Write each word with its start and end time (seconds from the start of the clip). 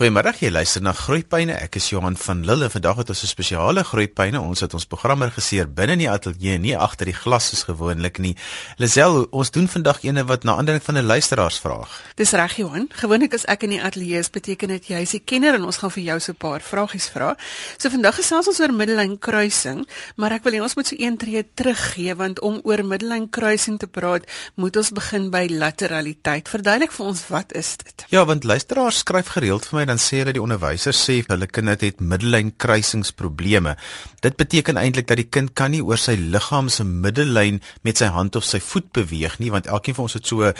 Goeiemôre, 0.00 0.30
jy 0.40 0.48
luister 0.48 0.80
na 0.80 0.94
Groeipyne. 0.96 1.52
Ek 1.60 1.74
is 1.76 1.90
Johan 1.90 2.14
van 2.16 2.38
Lille. 2.48 2.70
Vandag 2.72 3.02
het 3.02 3.10
ons 3.12 3.22
'n 3.22 3.26
spesiale 3.28 3.82
Groeipyne. 3.84 4.40
Ons 4.40 4.60
het 4.60 4.72
ons 4.72 4.86
programme 4.86 5.26
geregisseer 5.28 5.68
binne 5.68 5.92
in 5.92 5.98
die 5.98 6.08
ateljee, 6.08 6.56
nie 6.58 6.72
agter 6.74 7.04
die 7.04 7.12
glas 7.12 7.50
soos 7.50 7.64
gewoonlik 7.68 8.18
nie. 8.18 8.34
Lisel, 8.78 9.26
ons 9.30 9.50
doen 9.50 9.68
vandag 9.68 10.02
eene 10.02 10.24
wat 10.24 10.44
na 10.44 10.56
aandering 10.56 10.82
van 10.82 10.96
'n 10.96 11.04
luisteraarsvraag. 11.04 12.14
Dis 12.16 12.32
reg, 12.32 12.56
Johan. 12.56 12.88
Gewoonlik 12.92 13.34
as 13.34 13.44
ek 13.44 13.62
in 13.62 13.70
die 13.70 13.82
ateljee 13.82 14.18
is, 14.18 14.30
beteken 14.30 14.68
dit 14.68 14.86
jy 14.86 15.00
is 15.02 15.10
die 15.10 15.20
kenner 15.24 15.54
en 15.54 15.64
ons 15.64 15.76
gaan 15.76 15.90
vir 15.90 16.02
jou 16.02 16.20
so 16.20 16.32
'n 16.32 16.36
paar 16.36 16.60
vragies 16.60 17.10
vra. 17.10 17.36
So 17.76 17.90
vandag 17.90 18.14
gesels 18.14 18.46
ons 18.46 18.60
oor 18.60 18.72
middellyn 18.72 19.18
kruising, 19.18 19.86
maar 20.16 20.32
ek 20.32 20.44
wil 20.44 20.52
hê 20.52 20.62
ons 20.62 20.76
moet 20.76 20.86
so 20.86 20.96
een 20.98 21.16
tree 21.18 21.44
teruggee 21.54 22.14
want 22.14 22.40
om 22.40 22.60
oor 22.64 22.84
middellyn 22.84 23.28
kruising 23.28 23.78
te 23.78 23.86
praat, 23.86 24.24
moet 24.54 24.76
ons 24.76 24.90
begin 24.90 25.30
by 25.30 25.46
lateraliteit. 25.50 26.48
Verduidelik 26.48 26.92
vir 26.92 27.06
ons 27.06 27.28
wat 27.28 27.52
is 27.52 27.76
dit? 27.76 28.04
Ja, 28.08 28.24
want 28.24 28.44
luisteraars 28.44 28.98
skryf 28.98 29.26
gereeld 29.26 29.66
vir 29.66 29.78
my 29.78 29.89
dan 29.90 30.00
sê 30.00 30.22
hulle 30.22 30.34
die 30.36 30.42
onderwysers 30.42 31.02
sê 31.08 31.20
hulle 31.26 31.48
kind 31.50 31.74
het 31.82 32.00
middellyn 32.00 32.54
kruisingsprobleme. 32.62 33.76
Dit 34.24 34.38
beteken 34.40 34.80
eintlik 34.80 35.08
dat 35.10 35.20
die 35.20 35.28
kind 35.28 35.54
kan 35.58 35.74
nie 35.74 35.82
oor 35.84 36.00
sy 36.00 36.16
liggaam 36.16 36.70
se 36.72 36.86
middellyn 36.86 37.60
met 37.86 38.00
sy 38.00 38.10
hand 38.14 38.38
of 38.38 38.46
sy 38.46 38.62
voet 38.62 38.90
beweeg 38.96 39.38
nie, 39.42 39.52
want 39.54 39.68
elkeen 39.70 39.98
van 39.98 40.08
ons 40.08 40.18
het 40.18 40.26
so 40.26 40.46
'n 40.46 40.54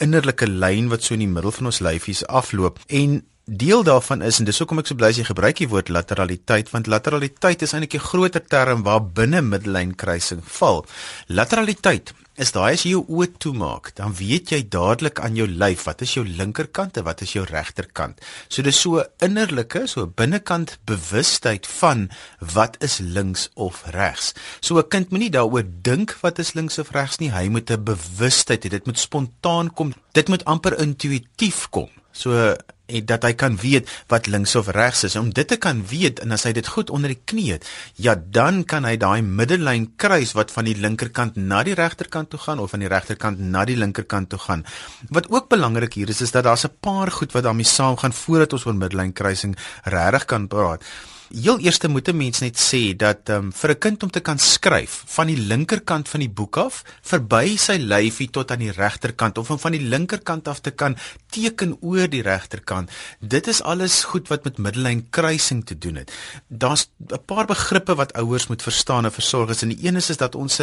innerlike 0.00 0.46
lyn 0.46 0.88
wat 0.88 1.02
so 1.02 1.14
in 1.14 1.24
die 1.24 1.34
middel 1.36 1.52
van 1.52 1.66
ons 1.66 1.80
lyfies 1.80 2.26
afloop 2.26 2.78
en 2.88 3.22
Deel 3.48 3.84
daarvan 3.86 4.22
is 4.26 4.40
en 4.40 4.44
dis 4.44 4.58
hoekom 4.58 4.80
ek 4.80 4.88
so 4.90 4.98
bly 4.98 5.12
as 5.12 5.18
jy 5.20 5.24
gebruik 5.28 5.60
die 5.60 5.68
woord 5.70 5.88
lateraliteit 5.94 6.72
want 6.72 6.88
lateraliteit 6.90 7.60
is 7.62 7.74
eintlik 7.74 7.94
'n 7.94 8.08
groter 8.10 8.42
term 8.42 8.82
waar 8.82 8.98
binne 9.00 9.40
middellyn 9.40 9.94
kruising 9.94 10.42
val. 10.42 10.84
Lateraliteit 11.28 12.10
is 12.36 12.52
daai 12.52 12.74
as 12.74 12.84
jy 12.84 12.92
jou 12.92 13.02
oë 13.08 13.28
toemaak, 13.40 13.92
dan 13.96 14.14
weet 14.16 14.52
jy 14.52 14.60
dadelik 14.72 15.20
aan 15.24 15.36
jou 15.38 15.46
lyf 15.48 15.86
wat 15.88 16.02
is 16.04 16.14
jou 16.16 16.24
linkerkant 16.26 16.98
en 17.00 17.06
wat 17.06 17.22
is 17.24 17.32
jou 17.32 17.44
regterkant. 17.48 18.20
So 18.48 18.62
dis 18.62 18.80
so 18.80 19.00
'n 19.00 19.08
innerlike, 19.20 19.86
so 19.86 20.02
'n 20.02 20.12
binnekant 20.16 20.78
bewustheid 20.84 21.66
van 21.66 22.10
wat 22.40 22.76
is 22.82 22.98
links 22.98 23.48
of 23.54 23.84
regs. 23.86 24.34
So 24.60 24.78
'n 24.78 24.88
kind 24.88 25.10
moenie 25.10 25.30
daaroor 25.30 25.64
dink 25.82 26.16
wat 26.22 26.38
is 26.38 26.54
links 26.54 26.78
of 26.78 26.90
regs 26.90 27.18
nie, 27.18 27.30
hy 27.30 27.48
moet 27.48 27.70
'n 27.70 27.84
bewustheid 27.84 28.64
hê. 28.64 28.68
Dit 28.68 28.86
moet 28.86 28.98
spontaan 28.98 29.72
kom. 29.72 29.94
Dit 30.12 30.28
moet 30.28 30.44
amper 30.44 30.78
intuïtief 30.78 31.68
kom. 31.70 31.88
So 32.12 32.56
en 32.86 33.06
dat 33.06 33.24
hy 33.26 33.32
kan 33.38 33.56
weet 33.60 33.90
wat 34.10 34.28
links 34.30 34.54
of 34.58 34.68
regs 34.74 35.04
is. 35.08 35.16
Om 35.16 35.32
dit 35.34 35.48
te 35.48 35.58
kan 35.62 35.82
weet 35.90 36.20
en 36.22 36.34
as 36.36 36.46
hy 36.46 36.52
dit 36.56 36.66
goed 36.66 36.90
onder 36.90 37.12
die 37.12 37.20
knie 37.24 37.48
het, 37.52 37.66
ja, 37.94 38.14
dan 38.14 38.62
kan 38.64 38.86
hy 38.86 38.96
daai 39.00 39.22
middellyn 39.22 39.88
kruis 40.00 40.36
wat 40.38 40.54
van 40.54 40.68
die 40.68 40.76
linkerkant 40.78 41.36
na 41.36 41.62
die 41.66 41.74
regterkant 41.78 42.30
toe 42.30 42.40
gaan 42.40 42.62
of 42.62 42.70
van 42.74 42.84
die 42.84 42.92
regterkant 42.92 43.42
na 43.42 43.64
die 43.68 43.78
linkerkant 43.78 44.30
toe 44.30 44.40
gaan. 44.42 44.64
Wat 45.10 45.30
ook 45.30 45.50
belangrik 45.50 45.98
hier 45.98 46.10
is 46.10 46.22
is 46.22 46.34
dat 46.34 46.44
daar's 46.44 46.66
'n 46.66 46.76
paar 46.80 47.10
goed 47.10 47.32
wat 47.32 47.42
daarmee 47.42 47.66
saamgaan 47.66 48.12
voordat 48.12 48.52
ons 48.52 48.66
oor 48.66 48.74
middellyn 48.74 49.12
kruising 49.12 49.56
regtig 49.84 50.24
kan 50.24 50.48
praat. 50.48 50.82
Heel 51.34 51.58
eerste 51.58 51.88
moet 51.88 52.08
'n 52.08 52.16
mens 52.16 52.38
net 52.38 52.56
sê 52.58 52.96
dat 52.96 53.28
um, 53.28 53.52
vir 53.52 53.70
'n 53.70 53.78
kind 53.78 54.02
om 54.02 54.10
te 54.10 54.20
kan 54.20 54.38
skryf 54.38 55.02
van 55.06 55.26
die 55.26 55.36
linkerkant 55.36 56.08
van 56.08 56.20
die 56.20 56.30
boek 56.30 56.56
af 56.56 56.84
verby 57.02 57.56
sy 57.56 57.76
lyfie 57.80 58.30
tot 58.30 58.50
aan 58.50 58.58
die 58.58 58.70
regterkant 58.70 59.38
of 59.38 59.50
om 59.50 59.58
van 59.58 59.72
die 59.72 59.80
linkerkant 59.80 60.48
af 60.48 60.60
te 60.60 60.70
kan 60.70 60.96
teken 61.30 61.76
oor 61.80 62.08
die 62.08 62.22
regterkant. 62.22 62.90
Dit 63.20 63.46
is 63.46 63.62
alles 63.62 64.04
goed 64.04 64.28
wat 64.28 64.44
met 64.44 64.58
middellyn 64.58 65.06
kruising 65.10 65.66
te 65.66 65.78
doen 65.78 65.94
het. 65.94 66.12
Daar's 66.48 66.88
'n 67.10 67.24
paar 67.26 67.46
begrippe 67.46 67.94
wat 67.94 68.12
ouers 68.12 68.46
moet 68.46 68.62
verstaan 68.62 69.04
en 69.04 69.12
versorg 69.12 69.50
is 69.50 69.62
en 69.62 69.68
die 69.68 69.86
een 69.86 69.96
is 69.96 70.10
is 70.10 70.16
dat 70.16 70.34
ons 70.34 70.60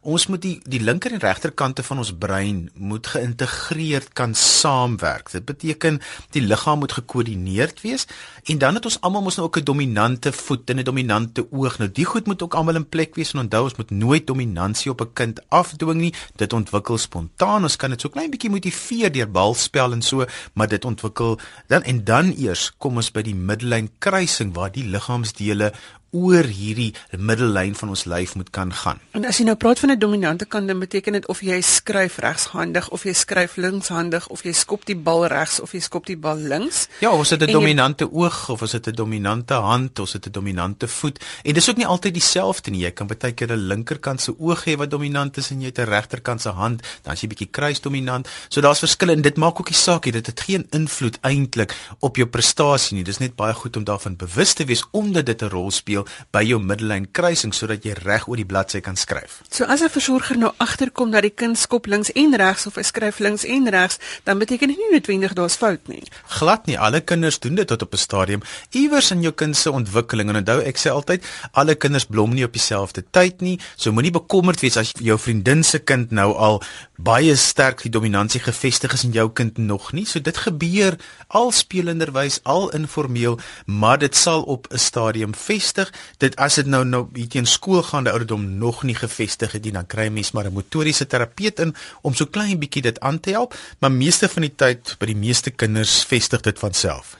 ons 0.00 0.26
moet 0.26 0.42
die 0.42 0.60
die 0.64 0.80
linker 0.80 1.12
en 1.12 1.18
regterkante 1.18 1.82
van 1.82 1.98
ons 1.98 2.14
brein 2.18 2.70
moet 2.74 3.06
geïntegreerd 3.06 4.12
kan 4.12 4.34
saamwerk. 4.34 5.30
Dit 5.30 5.44
beteken 5.44 6.00
die 6.30 6.42
liggaam 6.42 6.78
moet 6.78 6.92
gekoördineerd 6.92 7.80
wees 7.80 8.06
en 8.44 8.58
dan 8.58 8.74
het 8.74 8.84
ons 8.84 9.00
almal 9.00 9.22
mos 9.22 9.36
nou 9.36 9.46
ook 9.46 9.58
'n 9.58 9.64
dominant 9.64 10.03
dominante 10.04 10.32
voet 10.32 10.70
en 10.70 10.78
'n 10.78 10.84
dominante 10.84 11.46
oog. 11.50 11.78
Nou 11.78 11.90
die 11.90 12.04
goed 12.04 12.26
moet 12.26 12.42
ook 12.42 12.54
almal 12.54 12.74
in 12.74 12.88
plek 12.88 13.14
wees 13.14 13.32
en 13.32 13.40
onthou 13.40 13.62
ons 13.62 13.76
moet 13.76 13.90
nooit 13.90 14.26
dominansie 14.26 14.90
op 14.90 15.00
'n 15.00 15.12
kind 15.12 15.40
afdwing 15.48 16.00
nie. 16.00 16.14
Dit 16.36 16.52
ontwikkel 16.52 16.98
spontaan. 16.98 17.62
Ons 17.62 17.76
kan 17.76 17.90
dit 17.90 18.00
so 18.00 18.08
klein 18.08 18.30
bietjie 18.30 18.50
motiveer 18.50 19.12
deur 19.12 19.30
balspel 19.30 19.92
en 19.92 20.02
so, 20.02 20.24
maar 20.54 20.68
dit 20.68 20.84
ontwikkel 20.84 21.38
dan 21.66 21.82
en 21.82 22.04
dan 22.04 22.34
eers 22.36 22.72
kom 22.78 22.96
ons 22.96 23.10
by 23.10 23.22
die 23.22 23.34
middellyn 23.34 23.90
kruising 23.98 24.54
waar 24.54 24.72
die 24.72 24.84
liggaamsdele 24.84 25.72
oor 26.14 26.46
hierdie 26.46 26.94
middellyn 27.18 27.74
van 27.74 27.92
ons 27.94 28.04
lyf 28.10 28.34
moet 28.38 28.50
kan 28.54 28.72
gaan. 28.72 29.00
En 29.18 29.26
as 29.26 29.40
jy 29.40 29.46
nou 29.48 29.56
praat 29.58 29.78
van 29.82 29.90
'n 29.90 29.98
dominante 29.98 30.46
kant, 30.46 30.68
dan 30.68 30.78
beteken 30.78 31.12
dit 31.12 31.26
of 31.28 31.40
jy 31.42 31.60
skryf 31.60 32.18
regshandig 32.18 32.88
of 32.90 33.04
jy 33.04 33.12
skryf 33.12 33.56
linkshandig 33.56 34.28
of 34.28 34.42
jy 34.42 34.52
skop 34.52 34.84
die 34.84 34.96
bal 34.96 35.26
regs 35.26 35.60
of 35.60 35.72
jy 35.72 35.80
skop 35.80 36.06
die 36.06 36.16
bal 36.16 36.36
links. 36.36 36.88
Ja, 37.00 37.10
of 37.10 37.28
dit 37.28 37.42
'n 37.42 37.52
dominante 37.52 38.04
jy... 38.04 38.10
oog 38.12 38.48
of 38.48 38.62
is 38.62 38.70
dit 38.70 38.86
'n 38.86 38.94
dominante 38.94 39.54
hand 39.54 39.98
of 39.98 40.06
is 40.06 40.12
dit 40.12 40.26
'n 40.26 40.32
dominante 40.32 40.88
voet? 40.88 41.18
En 41.42 41.54
dis 41.54 41.70
ook 41.70 41.76
nie 41.76 41.86
altyd 41.86 42.14
dieselfde 42.14 42.70
nie. 42.70 42.80
Jy 42.80 42.90
kan 42.90 43.06
baie 43.06 43.32
keer 43.32 43.52
'n 43.52 43.66
linkerkant 43.66 44.20
se 44.20 44.34
oog 44.38 44.64
hê 44.64 44.76
wat 44.76 44.90
dominant 44.90 45.36
is 45.36 45.50
en 45.50 45.60
jy 45.60 45.66
het 45.66 45.78
'n 45.78 45.88
regterkant 45.88 46.40
se 46.40 46.48
hand, 46.48 46.82
dan 47.02 47.12
as 47.12 47.20
jy 47.20 47.28
bietjie 47.28 47.50
kruis 47.50 47.80
dominant. 47.80 48.28
So 48.48 48.60
daar's 48.60 48.78
verskille 48.78 49.12
en 49.12 49.22
dit 49.22 49.36
maak 49.36 49.60
ook 49.60 49.66
die 49.66 49.74
saak 49.74 50.04
hier. 50.04 50.12
Dit 50.12 50.26
het 50.26 50.40
geen 50.40 50.66
invloed 50.70 51.18
eintlik 51.20 51.74
op 51.98 52.16
jou 52.16 52.28
prestasie 52.28 52.96
nie. 52.96 53.04
Dis 53.04 53.18
net 53.18 53.36
baie 53.36 53.54
goed 53.54 53.76
om 53.76 53.84
daarvan 53.84 54.16
bewus 54.16 54.52
te 54.52 54.64
wees 54.64 54.84
omdat 54.92 55.26
dit 55.26 55.42
'n 55.42 55.48
rol 55.48 55.70
speel 55.70 56.03
by 56.30 56.42
jou 56.44 56.60
middellyn 56.60 57.08
kruising 57.12 57.54
sodat 57.54 57.84
jy 57.84 57.94
reg 58.02 58.28
oor 58.28 58.36
die 58.36 58.46
bladsy 58.48 58.80
kan 58.80 58.96
skryf. 58.96 59.42
So 59.50 59.64
as 59.64 59.82
'n 59.82 59.88
versorger 59.88 60.38
nou 60.38 60.52
agterkom 60.58 61.10
dat 61.10 61.22
die 61.22 61.34
kind 61.34 61.58
skop 61.58 61.86
links 61.86 62.12
en 62.12 62.34
regs 62.36 62.66
of 62.66 62.74
hy 62.74 62.82
skryf 62.82 63.18
links 63.18 63.44
en 63.44 63.68
regs, 63.68 63.98
dan 64.24 64.38
beteken 64.38 64.68
dit 64.68 64.78
nie 64.78 64.90
noodwendig 64.92 65.32
daar's 65.32 65.56
fout 65.56 65.88
nie. 65.88 66.02
Glad 66.26 66.66
nie. 66.66 66.78
Alle 66.78 67.00
kinders 67.00 67.38
doen 67.38 67.54
dit 67.54 67.66
tot 67.66 67.82
op 67.82 67.92
'n 67.92 67.96
stadium 67.96 68.42
iewers 68.70 69.10
in 69.10 69.22
jou 69.22 69.32
kind 69.32 69.56
se 69.56 69.70
ontwikkeling 69.70 70.28
en 70.28 70.36
onthou 70.36 70.60
ek 70.62 70.78
sê 70.78 70.90
altyd 70.90 71.24
alle 71.52 71.74
kinders 71.74 72.04
blom 72.04 72.34
nie 72.34 72.44
op 72.44 72.52
dieselfde 72.52 73.04
tyd 73.10 73.40
nie. 73.40 73.58
So 73.76 73.92
moenie 73.92 74.10
bekommerd 74.10 74.60
wees 74.60 74.76
as 74.76 74.92
jou 75.00 75.18
vriendin 75.18 75.62
se 75.62 75.78
kind 75.78 76.10
nou 76.10 76.32
al 76.34 76.62
baie 76.96 77.34
sterk 77.36 77.82
die 77.82 77.90
dominansie 77.90 78.40
gevestig 78.40 78.92
is 78.94 79.02
en 79.04 79.12
jou 79.12 79.26
kind 79.32 79.58
nog 79.58 79.92
nie. 79.92 80.04
So 80.06 80.20
dit 80.20 80.36
gebeur 80.36 80.96
al 81.28 81.50
spelenderwys, 81.52 82.40
al 82.42 82.70
informeel, 82.70 83.38
maar 83.66 83.98
dit 83.98 84.16
sal 84.16 84.42
op 84.42 84.66
'n 84.70 84.78
stadium 84.78 85.34
vestig 85.34 85.92
dit 86.18 86.36
as 86.36 86.54
dit 86.54 86.66
nou 86.66 86.84
nou 86.84 87.08
hier 87.14 87.28
teen 87.28 87.46
skoolgaande 87.46 88.10
ouderdom 88.10 88.58
nog 88.58 88.82
nie 88.82 88.94
gevestig 88.94 89.52
het 89.52 89.64
nie, 89.64 89.72
dan 89.72 89.86
kry 89.86 90.08
mens 90.08 90.32
maar 90.32 90.46
'n 90.46 90.52
motoriese 90.52 91.06
terapeut 91.06 91.58
in 91.58 91.74
om 92.02 92.14
so 92.14 92.26
klein 92.26 92.58
bietjie 92.58 92.82
dit 92.82 93.00
aan 93.00 93.20
te 93.20 93.30
help, 93.30 93.54
maar 93.78 93.92
meeste 93.92 94.28
van 94.28 94.42
die 94.42 94.54
tyd 94.54 94.96
by 94.98 95.06
die 95.06 95.16
meeste 95.16 95.50
kinders 95.50 96.04
vestig 96.04 96.40
dit 96.40 96.58
van 96.58 96.74
self. 96.74 97.16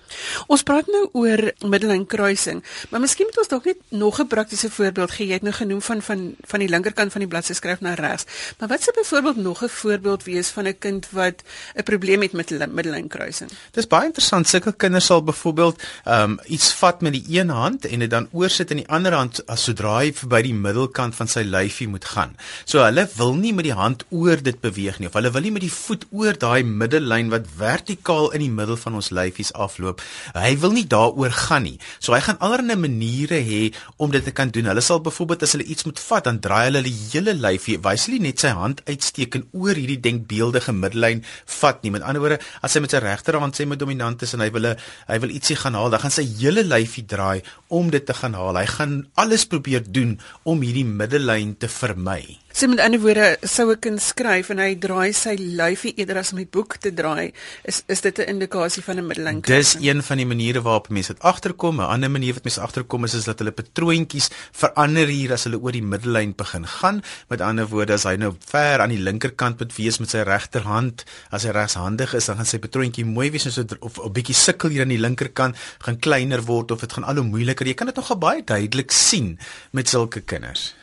Ons 0.47 0.63
praat 0.63 0.87
nou 0.87 1.09
oor 1.13 1.53
middellyn 1.67 2.07
kruising, 2.07 2.63
maar 2.91 3.01
miskien 3.01 3.29
moet 3.31 3.39
ons 3.39 3.49
dalk 3.49 3.65
net 3.65 3.81
nog 3.89 4.21
'n 4.21 4.27
praktiese 4.27 4.71
voorbeeld 4.71 5.11
gee. 5.11 5.27
Jy 5.27 5.33
het 5.33 5.43
nou 5.43 5.55
genoem 5.55 5.83
van 5.83 6.03
van 6.03 6.35
van 6.41 6.61
die 6.61 6.69
linkerkant 6.69 7.13
van 7.13 7.21
die 7.21 7.29
bladsy 7.29 7.53
skryf 7.53 7.81
na 7.81 7.95
regs. 7.95 8.25
Maar 8.59 8.69
wat 8.69 8.83
sou 8.83 8.95
byvoorbeeld 8.97 9.37
nog 9.37 9.63
'n 9.63 9.69
voorbeeld 9.69 10.25
wees 10.25 10.49
van 10.49 10.67
'n 10.67 10.79
kind 10.79 11.09
wat 11.11 11.43
'n 11.75 11.83
probleem 11.83 12.23
het 12.23 12.33
met 12.33 12.51
middellyn 12.73 13.09
kruising? 13.09 13.51
Dis 13.71 13.87
baie 13.87 14.05
interessant. 14.05 14.49
Sulke 14.49 14.73
kinders 14.73 15.05
sal 15.05 15.23
byvoorbeeld 15.23 15.83
ehm 16.05 16.31
um, 16.31 16.39
iets 16.47 16.73
vat 16.73 17.01
met 17.01 17.13
die 17.13 17.25
een 17.29 17.49
hand 17.49 17.85
en 17.85 17.99
dit 17.99 18.11
dan 18.11 18.29
oorsit 18.33 18.71
in 18.71 18.77
die 18.77 18.89
ander 18.89 19.13
hand 19.13 19.47
as 19.47 19.65
sodra 19.65 19.99
hy 19.99 20.13
verby 20.13 20.43
die 20.43 20.55
middelkant 20.55 21.15
van 21.15 21.29
sy 21.29 21.43
lyfie 21.47 21.89
moet 21.89 22.05
gaan. 22.05 22.37
So 22.65 22.83
hulle 22.85 23.09
wil 23.17 23.35
nie 23.35 23.53
met 23.53 23.65
die 23.65 23.77
hand 23.77 24.05
oor 24.11 24.43
dit 24.43 24.61
beweeg 24.61 24.99
nie 24.99 25.09
of 25.09 25.17
hulle 25.19 25.33
wil 25.35 25.45
nie 25.47 25.55
met 25.55 25.65
die 25.65 25.73
voet 25.73 26.07
oor 26.11 26.39
daai 26.39 26.63
middellyn 26.63 27.33
wat 27.33 27.49
vertikaal 27.59 28.31
in 28.37 28.45
die 28.45 28.51
middel 28.51 28.77
van 28.77 28.99
ons 29.01 29.11
lyfies 29.15 29.53
afloop 29.53 30.03
Hy 30.35 30.53
wil 30.63 30.75
nie 30.77 30.87
daaroor 30.91 31.35
gaan 31.35 31.67
nie. 31.67 31.77
So 31.99 32.15
hy 32.17 32.21
gaan 32.25 32.41
allerlei 32.45 32.77
maniere 32.81 33.41
hê 33.45 33.63
om 33.97 34.13
dit 34.15 34.25
te 34.25 34.35
kan 34.35 34.53
doen. 34.55 34.69
Hulle 34.71 34.85
sal 34.85 35.03
byvoorbeeld 35.05 35.47
as 35.47 35.55
hulle 35.57 35.67
iets 35.71 35.87
moet 35.89 36.01
vat, 36.01 36.27
dan 36.29 36.41
draai 36.45 36.69
hulle 36.69 36.85
die 36.87 36.95
hele 37.13 37.35
lyfie. 37.39 37.79
Wys 37.85 38.07
hulle 38.09 38.21
net 38.25 38.45
sy 38.45 38.53
hand 38.57 38.83
uitsteek 38.89 39.39
en 39.39 39.49
oor 39.53 39.75
hierdie 39.79 40.01
denkbeeldige 40.05 40.75
middellyn 40.77 41.25
vat 41.61 41.83
nie. 41.83 41.95
Met 41.95 42.07
ander 42.07 42.25
woorde, 42.25 42.41
as 42.65 42.77
hy 42.77 42.85
met 42.85 42.95
sy 42.95 43.03
regterhand 43.05 43.59
sê 43.59 43.69
met 43.69 43.81
dominant 43.81 44.23
is 44.27 44.37
en 44.37 44.45
hy 44.45 44.51
wil 44.55 44.73
hy 44.75 45.19
wil 45.23 45.35
ietsie 45.35 45.59
gaan 45.61 45.77
haal, 45.79 45.93
dan 45.93 46.05
gaan 46.05 46.15
sy 46.15 46.27
hele 46.39 46.65
lyfie 46.67 47.07
draai 47.09 47.43
om 47.75 47.91
dit 47.95 48.07
te 48.07 48.17
gaan 48.17 48.37
haal. 48.39 48.57
Hy 48.61 48.69
gaan 48.77 48.97
alles 49.21 49.47
probeer 49.51 49.85
doen 49.85 50.19
om 50.45 50.65
hierdie 50.65 50.87
middellyn 50.89 51.57
te 51.59 51.71
vermy. 51.71 52.44
So 52.55 52.69
met 52.71 52.79
ander 52.79 53.01
woorde, 53.03 53.37
sou 53.43 53.73
'n 53.73 53.79
kind 53.83 54.01
skryf 54.01 54.51
en 54.51 54.61
hy 54.63 54.77
draai 54.79 55.13
sy 55.13 55.35
lyfie 55.35 55.93
eerder 55.99 56.19
as 56.19 56.31
om 56.31 56.39
die 56.39 56.47
boek 56.47 56.77
te 56.77 56.93
draai, 56.95 57.33
is 57.65 57.83
is 57.89 58.01
dit 58.01 58.19
'n 58.19 58.29
indikasie 58.31 58.83
van 58.83 58.99
'n 58.99 59.07
middellyn 59.07 59.41
kruising? 59.41 59.83
Dis 59.83 59.91
een 59.91 60.03
van 60.03 60.17
die 60.17 60.27
maniere 60.27 60.63
waarop 60.63 60.89
mense 60.89 61.13
dit 61.13 61.23
agterkom. 61.23 61.81
'n 61.81 61.91
Ander 61.95 62.11
manier 62.11 62.35
wat 62.35 62.45
mense 62.45 62.61
agterkom 62.61 63.05
is 63.05 63.15
is 63.15 63.25
dat 63.25 63.39
hulle 63.39 63.51
patroontjies 63.51 64.31
verander 64.53 65.07
hier 65.07 65.33
as 65.33 65.45
hulle 65.45 65.59
oor 65.59 65.73
die 65.73 65.83
middellyn 65.83 66.35
begin 66.37 66.67
gaan. 66.67 67.03
Met 67.29 67.41
ander 67.41 67.67
woorde, 67.67 67.93
as 67.93 68.05
hy 68.05 68.15
nou 68.17 68.37
ver 68.47 68.79
aan 68.81 68.91
die 68.91 69.03
linkerkant 69.03 69.59
moet 69.59 69.77
wees 69.77 69.99
met 69.99 70.11
sy 70.11 70.19
regterhand, 70.19 71.05
as 71.31 71.43
hy 71.43 71.51
regshandig 71.51 72.15
is, 72.15 72.27
dan 72.27 72.37
gaan 72.37 72.47
sy 72.47 72.59
patroontjie 72.59 73.05
mooi 73.05 73.31
wees 73.31 73.53
so 73.53 73.65
of 73.81 73.99
'n 73.99 74.13
bietjie 74.13 74.35
sukkel 74.35 74.71
hier 74.71 74.83
aan 74.83 74.95
die 74.95 74.99
linkerkant, 74.99 75.57
gaan 75.79 75.99
kleiner 75.99 76.45
word 76.45 76.71
of 76.71 76.81
dit 76.81 76.93
gaan 76.93 77.05
al 77.05 77.15
hoe 77.17 77.25
moeiliker. 77.25 77.67
Jy 77.67 77.75
kan 77.75 77.87
dit 77.87 77.97
nog 77.97 78.19
baie 78.19 78.45
duidelik 78.45 78.91
sien 78.93 79.39
met 79.73 79.89
sulke 79.89 80.21
kinders. 80.21 80.75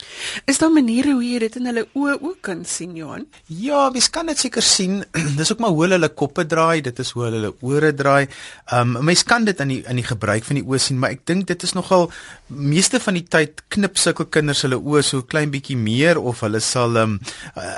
Is 0.46 0.60
daar 0.62 0.72
maniere 0.72 1.14
hoe 1.14 1.24
jy 1.24 1.40
dit 1.44 1.56
in 1.60 1.70
hulle 1.70 1.86
oë 1.98 2.18
ook 2.20 2.42
kan 2.48 2.64
sien, 2.68 2.96
Johan? 2.96 3.26
Ja, 3.46 3.90
mens 3.94 4.10
kan 4.10 4.30
dit 4.32 4.40
seker 4.40 4.66
sien. 4.66 5.02
dis 5.40 5.52
ook 5.52 5.60
maar 5.64 5.74
hoe 5.76 5.88
hulle 5.88 6.10
koppe 6.10 6.46
draai, 6.46 6.82
dit 6.86 7.00
is 7.00 7.12
hoe 7.16 7.26
hulle 7.28 7.54
ore 7.62 7.94
draai. 7.94 8.28
Ehm 8.72 8.96
um, 8.98 9.06
mens 9.12 9.24
kan 9.28 9.46
dit 9.46 9.60
in 9.60 9.74
die 9.76 9.82
in 9.90 10.00
die 10.00 10.08
gebruik 10.08 10.46
van 10.48 10.60
die 10.60 10.66
oë 10.66 10.80
sien, 10.82 11.00
maar 11.02 11.16
ek 11.16 11.26
dink 11.30 11.48
dit 11.50 11.64
is 11.64 11.74
nogal 11.78 12.10
meeste 12.48 13.00
van 13.00 13.18
die 13.18 13.26
tyd 13.26 13.64
knip 13.74 14.00
sulke 14.02 14.28
kinders 14.32 14.64
hulle 14.66 14.80
oë 14.80 15.04
so 15.06 15.26
klein 15.34 15.52
bietjie 15.54 15.78
meer 15.80 16.20
of 16.20 16.44
hulle 16.46 16.62
sal 16.64 16.98
ehm 17.00 17.18
um, 17.18 17.20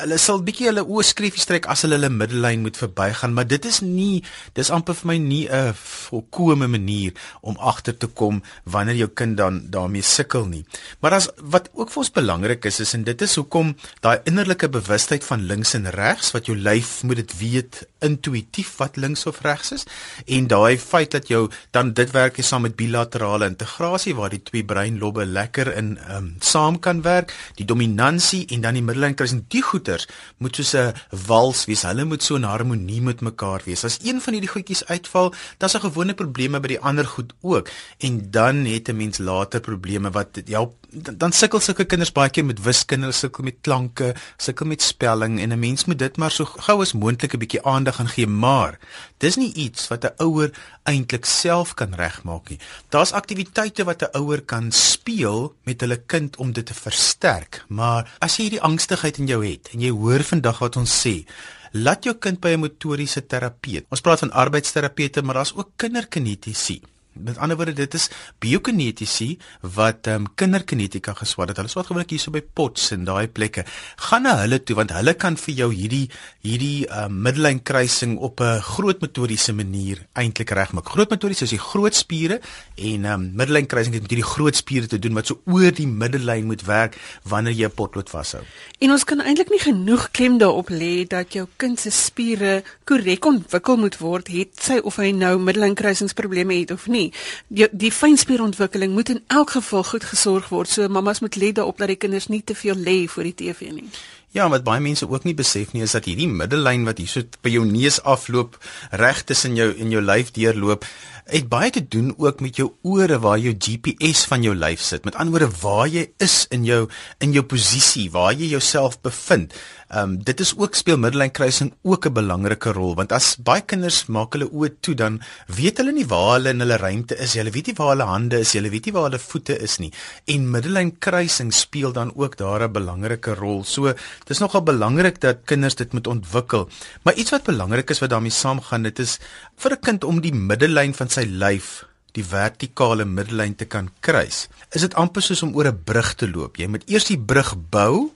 hulle 0.04 0.20
sal 0.22 0.44
bietjie 0.46 0.70
hulle 0.72 0.86
oë 0.86 1.06
skreefie 1.10 1.46
trek 1.48 1.70
as 1.72 1.86
hulle 1.86 2.00
hulle 2.00 2.12
middellyn 2.14 2.64
moet 2.66 2.80
verbygaan, 2.80 3.34
maar 3.34 3.48
dit 3.50 3.66
is 3.70 3.82
nie 3.86 4.24
dis 4.58 4.72
amper 4.74 4.98
vir 5.02 5.12
my 5.12 5.18
nie 5.18 5.46
'n 5.50 5.74
volkomme 5.84 6.68
manier 6.68 7.14
om 7.42 7.58
agter 7.58 7.98
te 7.98 8.08
kom 8.08 8.42
wanneer 8.64 8.96
jou 8.96 9.10
kind 9.14 9.38
dan 9.38 9.62
daarmee 9.70 10.02
sukkel 10.02 10.46
nie. 10.46 10.66
Maar 11.00 11.14
as 11.20 11.30
wat 11.42 11.70
ook 11.74 11.92
vir 11.92 12.02
ons 12.04 12.12
belangrik 12.24 12.66
is 12.72 12.80
is 12.80 12.96
en 12.98 13.04
dit 13.04 13.22
is 13.22 13.36
hoekom 13.36 13.76
daai 14.02 14.18
innerlike 14.30 14.70
bewustheid 14.70 15.24
van 15.28 15.46
links 15.52 15.76
en 15.78 15.92
regs 15.92 16.32
wat 16.36 16.48
jou 16.48 16.58
lyf 16.58 17.04
moet 17.04 17.22
dit 17.24 17.38
weet 17.44 17.84
intuïtief 18.04 18.78
wat 18.80 18.98
links 18.98 19.28
of 19.30 19.44
regs 19.44 19.76
is 19.80 19.88
en 20.26 20.48
daai 20.48 20.78
feit 20.80 21.12
dat 21.12 21.28
jou 21.28 21.50
dan 21.72 21.94
dit 21.94 22.12
werk 22.12 22.42
saam 22.44 22.66
met 22.68 22.76
bilaterale 22.80 23.48
integrasie 23.50 24.16
waar 24.16 24.32
die 24.34 24.42
twee 24.44 24.64
breinlobbe 24.68 25.26
lekker 25.26 25.72
in 25.78 25.96
um, 26.12 26.30
saam 26.40 26.80
kan 26.80 27.02
werk, 27.06 27.34
die 27.60 27.66
dominansie 27.66 28.44
en 28.54 28.64
dan 28.66 28.78
die 28.78 28.84
middellyn 28.86 29.16
kruising. 29.18 29.44
Die 29.54 29.64
goeters 29.66 30.08
moet 30.38 30.56
soos 30.56 30.74
'n 30.76 30.94
wals 31.28 31.66
wees. 31.66 31.86
Hulle 31.88 32.06
moet 32.06 32.24
so 32.24 32.36
in 32.36 32.48
harmonie 32.48 33.02
met 33.02 33.22
mekaar 33.22 33.62
wees. 33.66 33.84
As 33.84 34.00
een 34.04 34.22
van 34.22 34.34
hierdie 34.34 34.54
goedjies 34.54 34.86
uitval, 34.86 35.34
dan 35.58 35.68
is 35.68 35.74
daar 35.74 35.88
gewone 35.90 36.14
probleme 36.14 36.60
by 36.60 36.68
die 36.76 36.80
ander 36.80 37.06
goed 37.06 37.34
ook. 37.42 37.70
En 38.00 38.32
dan 38.32 38.66
het 38.66 38.90
'n 38.90 38.98
mens 38.98 39.18
later 39.18 39.60
probleme 39.60 40.12
wat 40.12 40.42
help 40.46 40.76
dan, 40.94 41.18
dan 41.18 41.32
sukkel 41.32 41.60
sulke 41.60 41.86
kinders 41.86 42.12
baie 42.14 42.30
keer 42.30 42.46
met 42.46 42.62
wiskunde, 42.64 43.12
sukkel 43.12 43.44
met 43.44 43.60
klanke, 43.62 44.14
sukkel 44.38 44.70
met 44.70 44.82
spelling 44.82 45.40
en 45.40 45.54
'n 45.54 45.60
mens 45.60 45.86
moet 45.86 46.00
dit 46.00 46.18
maar 46.18 46.32
so 46.32 46.46
gou 46.46 46.82
as 46.82 46.94
moontlik 46.94 47.34
'n 47.34 47.40
bietjie 47.40 47.64
aandag 47.66 48.00
aan 48.00 48.08
gee, 48.08 48.28
maar 48.28 48.80
dis 49.18 49.36
nie 49.36 49.54
iets 49.54 49.88
wat 49.88 50.06
'n 50.06 50.16
ouer 50.18 50.52
eintlik 50.84 51.26
self 51.26 51.74
kan 51.74 51.94
regmaak 51.94 52.50
nie. 52.50 52.60
Daar's 52.90 53.12
aktiwiteite 53.12 53.84
wat 53.84 54.02
'n 54.02 54.18
ouer 54.18 54.42
kan 54.42 54.72
speel 54.72 55.56
met 55.64 55.82
hulle 55.82 55.98
kind 55.98 56.36
om 56.38 56.52
dit 56.52 56.66
te 56.66 56.74
versterk, 56.74 57.66
maar 57.68 58.16
as 58.20 58.38
jy 58.38 58.44
hierdie 58.44 58.62
angstigheid 58.62 59.18
in 59.18 59.28
jou 59.28 59.46
het 59.46 59.70
en 59.74 59.80
jy 59.80 59.90
hoor 59.90 60.24
vandag 60.24 60.60
wat 60.60 60.76
ons 60.76 61.08
sê, 61.08 61.26
laat 61.72 62.04
jou 62.04 62.16
kind 62.16 62.40
by 62.40 62.54
'n 62.54 62.60
motoriese 62.60 63.26
terapeut. 63.26 63.86
Ons 63.90 64.02
praat 64.02 64.20
van 64.20 64.32
arbeidsterapeute, 64.32 65.22
maar 65.22 65.36
daar's 65.36 65.56
ook 65.56 65.70
kinderkinetiese. 65.76 66.93
Met 67.14 67.38
ander 67.38 67.56
woorde, 67.56 67.74
dit 67.78 67.94
is 67.94 68.08
biokinetiese 68.42 69.36
wat 69.76 70.08
ehm 70.10 70.24
um, 70.24 70.28
kinderkinetika 70.36 71.14
geswat 71.14 71.52
het. 71.52 71.60
Hulle 71.62 71.70
swat 71.70 71.86
gewoonlik 71.86 72.10
hierso 72.16 72.34
by 72.34 72.42
pots 72.42 72.90
en 72.96 73.04
daai 73.06 73.28
plekke. 73.30 73.66
Gaan 74.10 74.26
na 74.26 74.34
hulle 74.40 74.58
toe 74.66 74.76
want 74.80 74.94
hulle 74.96 75.14
kan 75.14 75.38
vir 75.38 75.54
jou 75.62 75.70
hierdie 75.74 76.08
hierdie 76.42 76.88
ehm 76.88 77.12
um, 77.12 77.20
middellyn 77.28 77.62
kruising 77.62 78.18
op 78.18 78.42
'n 78.42 78.62
groot 78.62 79.02
motoriese 79.02 79.54
manier 79.54 80.02
eintlik 80.14 80.50
regmaak. 80.50 80.90
Groot 80.90 81.10
motories 81.10 81.42
is 81.42 81.54
die 81.54 81.62
groot 81.62 81.96
spiere 81.96 82.42
en 82.76 83.06
ehm 83.06 83.14
um, 83.14 83.30
middellyn 83.36 83.68
kruising 83.68 83.94
het 83.94 84.02
met 84.02 84.12
hierdie 84.12 84.32
groot 84.34 84.56
spiere 84.56 84.88
te 84.88 85.00
doen 85.00 85.14
wat 85.14 85.28
so 85.28 85.40
oor 85.46 85.72
die 85.72 85.88
middellyn 85.88 86.46
moet 86.46 86.66
werk 86.66 86.98
wanneer 87.24 87.54
jy 87.54 87.66
'n 87.66 87.76
potlood 87.76 88.10
vashou. 88.10 88.42
En 88.80 88.92
ons 88.92 89.04
kan 89.04 89.22
eintlik 89.22 89.50
nie 89.50 89.60
genoeg 89.60 90.12
klem 90.12 90.38
daarop 90.38 90.70
lê 90.70 91.08
dat 91.08 91.34
jou 91.34 91.48
kind 91.58 91.80
se 91.80 91.92
spiere 91.92 92.64
korrek 92.84 93.26
ontwikkel 93.26 93.78
moet 93.78 93.98
word, 93.98 94.28
het 94.28 94.50
sy 94.60 94.78
of 94.84 94.96
hy 94.96 95.12
nou 95.12 95.38
middellyn 95.40 95.76
kruisingsprobleme 95.76 96.60
het 96.60 96.72
of 96.72 96.88
nie 96.88 97.03
nie. 97.04 97.12
Die 97.48 97.70
die 97.72 97.92
fynspierontwikkeling 97.92 98.96
moet 98.96 99.14
in 99.14 99.22
elk 99.28 99.56
geval 99.60 99.84
goed 99.92 100.10
gesorg 100.10 100.50
word. 100.56 100.72
So 100.72 100.88
mammas 100.88 101.22
moet 101.22 101.36
let 101.36 101.60
daarop 101.62 101.78
dat 101.78 101.94
die 101.94 102.00
kinders 102.00 102.32
nie 102.32 102.44
te 102.44 102.56
veel 102.56 102.76
lê 102.76 103.00
voor 103.08 103.30
die 103.30 103.38
TV 103.44 103.72
nie. 103.76 103.90
Ja, 104.34 104.48
wat 104.50 104.64
baie 104.66 104.82
mense 104.82 105.06
ook 105.06 105.28
nie 105.28 105.36
besef 105.38 105.76
nie 105.76 105.84
is 105.86 105.94
dat 105.94 106.08
hierdie 106.10 106.26
middellyn 106.26 106.88
wat 106.88 106.98
hier 106.98 107.10
so 107.12 107.22
by 107.46 107.52
jou 107.54 107.68
neus 107.70 108.00
afloop, 108.02 108.56
reg 108.90 109.20
tussen 109.30 109.54
jou 109.60 109.68
en 109.78 109.92
jou 109.94 110.02
lyf 110.02 110.32
deurloop, 110.34 110.88
het 111.30 111.46
baie 111.52 111.70
te 111.70 111.84
doen 111.86 112.10
ook 112.18 112.42
met 112.42 112.58
jou 112.58 112.72
ore 112.82 113.20
waar 113.22 113.38
jou 113.38 113.54
GPS 113.54 114.26
van 114.32 114.42
jou 114.42 114.56
lyf 114.58 114.82
sit. 114.82 115.06
Met 115.06 115.20
ander 115.22 115.38
woorde 115.38 115.60
waar 115.62 115.86
jy 115.86 116.08
is 116.18 116.48
in 116.50 116.66
jou 116.66 116.88
in 117.22 117.38
jou 117.38 117.46
posisie, 117.46 118.08
waar 118.12 118.34
jy 118.34 118.50
jouself 118.56 118.98
bevind. 119.06 119.54
Ehm 119.94 120.10
um, 120.10 120.14
dit 120.26 120.40
is 120.42 120.52
ook 120.58 120.74
speel 120.74 120.98
middellyn 120.98 121.32
kruising 121.32 121.70
ook 121.86 122.06
'n 122.08 122.14
belangrike 122.14 122.72
rol 122.74 122.96
want 122.96 123.12
as 123.12 123.36
baie 123.38 123.62
kinders 123.62 124.06
maak 124.08 124.34
hulle 124.34 124.50
oë 124.50 124.70
toe 124.82 124.96
dan 124.96 125.20
weet 125.48 125.78
hulle 125.78 125.92
nie 125.94 126.06
waar 126.14 126.32
hulle 126.34 126.50
in 126.50 126.60
hulle 126.64 126.78
ruimte 126.78 127.18
is. 127.26 127.36
Hulle 127.38 127.52
weet 127.52 127.68
nie 127.68 127.76
waar 127.78 127.92
hulle 127.94 128.08
hande 128.10 128.40
is, 128.40 128.54
hulle 128.54 128.72
weet 128.74 128.86
nie 128.86 128.94
waar 128.94 129.04
hulle 129.04 129.20
voete 129.20 129.60
is 129.68 129.78
nie. 129.78 129.92
En 130.26 130.50
middellyn 130.52 130.98
kruising 130.98 131.54
speel 131.54 131.94
dan 131.94 132.12
ook 132.16 132.38
daar 132.38 132.64
'n 132.64 132.72
belangrike 132.72 133.34
rol. 133.34 133.64
So 133.64 133.94
dis 134.26 134.40
nogal 134.40 134.64
belangrik 134.64 135.22
dat 135.22 135.46
kinders 135.46 135.76
dit 135.76 135.94
moet 135.94 136.08
ontwikkel. 136.08 136.70
Maar 137.04 137.14
iets 137.14 137.32
wat 137.32 137.44
belangrik 137.44 137.90
is 137.90 138.00
wat 138.00 138.10
daarmee 138.10 138.32
saamgaan, 138.32 138.84
dit 138.84 139.00
is 139.00 139.20
vir 139.58 139.72
'n 139.72 139.80
kind 139.80 140.04
om 140.04 140.22
die 140.22 140.34
middellyn 140.34 140.94
van 140.94 141.10
sy 141.10 141.26
lyf 141.30 141.86
die 142.14 142.26
vertikale 142.26 143.06
middellyn 143.06 143.56
te 143.56 143.66
kan 143.66 143.90
kruis. 144.00 144.48
Is 144.72 144.82
dit 144.82 144.94
amper 144.94 145.22
soos 145.22 145.44
om 145.44 145.56
oor 145.56 145.68
'n 145.68 145.84
brug 145.84 146.16
te 146.16 146.28
loop. 146.28 146.56
Jy 146.58 146.68
moet 146.68 146.90
eers 146.90 147.06
die 147.06 147.20
brug 147.20 147.56
bou 147.70 148.12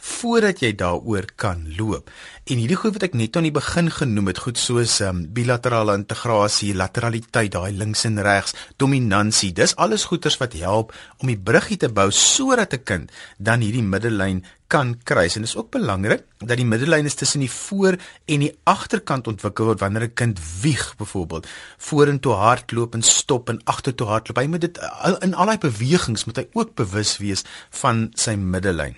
voordat 0.00 0.62
jy 0.64 0.72
daaroor 0.80 1.26
kan 1.36 1.66
loop. 1.76 2.10
En 2.48 2.58
hierdie 2.58 2.78
goed 2.80 2.96
wat 2.96 3.04
ek 3.10 3.16
net 3.18 3.36
aan 3.36 3.46
die 3.46 3.54
begin 3.54 3.90
genoem 3.92 4.30
het, 4.32 4.40
goed 4.42 4.58
soos 4.58 4.96
um, 5.04 5.22
bilaterale 5.36 5.94
integrasie, 6.00 6.72
lateraliteit, 6.74 7.52
daai 7.52 7.72
links 7.76 8.06
en 8.08 8.20
regs, 8.24 8.56
dominansie, 8.80 9.52
dis 9.52 9.76
alles 9.76 10.08
goeters 10.08 10.38
wat 10.40 10.56
help 10.60 10.94
om 11.20 11.28
die 11.28 11.38
bruggie 11.38 11.78
te 11.80 11.92
bou 11.92 12.08
sodat 12.10 12.74
'n 12.74 12.84
kind 12.84 13.12
dan 13.38 13.60
hierdie 13.60 13.84
middellyn 13.84 14.44
kan 14.70 14.94
kruis. 15.02 15.34
En 15.34 15.42
dit 15.42 15.50
is 15.50 15.56
ook 15.58 15.70
belangrik 15.74 16.22
dat 16.38 16.56
die 16.56 16.66
middellyn 16.66 17.08
is 17.08 17.14
tussen 17.18 17.42
die 17.42 17.50
voor 17.50 17.98
en 18.24 18.44
die 18.44 18.52
agterkant 18.70 19.26
ontwikkel 19.28 19.66
word 19.68 19.80
wanneer 19.82 20.06
'n 20.08 20.14
kind 20.14 20.38
wieg 20.62 20.94
byvoorbeeld. 20.96 21.46
Vorentoe 21.76 22.34
hardloop 22.34 22.94
en 22.94 23.02
stop 23.02 23.48
en 23.48 23.60
agtertoe 23.64 24.06
hardloop. 24.06 24.36
Hy 24.36 24.46
moet 24.46 24.60
dit 24.60 24.78
in 25.20 25.34
al 25.34 25.46
daai 25.46 25.58
bewegings 25.58 26.24
moet 26.24 26.36
hy 26.36 26.46
ook 26.52 26.74
bewus 26.74 27.18
wees 27.18 27.44
van 27.70 28.10
sy 28.14 28.34
middellyn. 28.34 28.96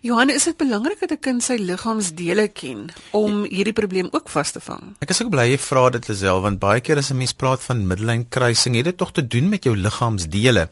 Johan 0.00 0.30
is 0.30 0.44
dit 0.44 0.56
belangrik 0.56 1.00
dat 1.00 1.10
'n 1.10 1.20
kind 1.20 1.42
sy 1.42 1.56
liggaamsdele 1.56 2.48
ken 2.48 2.88
om 3.10 3.42
hierdie 3.42 3.72
probleem 3.72 4.08
ook 4.10 4.28
vas 4.28 4.50
te 4.50 4.60
vang? 4.60 4.96
Ek 4.98 5.10
is 5.10 5.22
ook 5.22 5.30
bly 5.30 5.50
jy 5.50 5.58
vra 5.58 5.90
dit 5.90 6.08
Lisel 6.08 6.40
want 6.40 6.58
baie 6.58 6.80
keer 6.80 6.96
as 6.96 7.10
'n 7.10 7.16
mens 7.16 7.32
praat 7.32 7.62
van 7.62 7.86
middellyn 7.86 8.28
kruising 8.28 8.74
het 8.76 8.84
dit 8.84 8.96
tog 8.96 9.12
te 9.12 9.26
doen 9.26 9.48
met 9.48 9.64
jou 9.64 9.76
liggaamsdele 9.76 10.68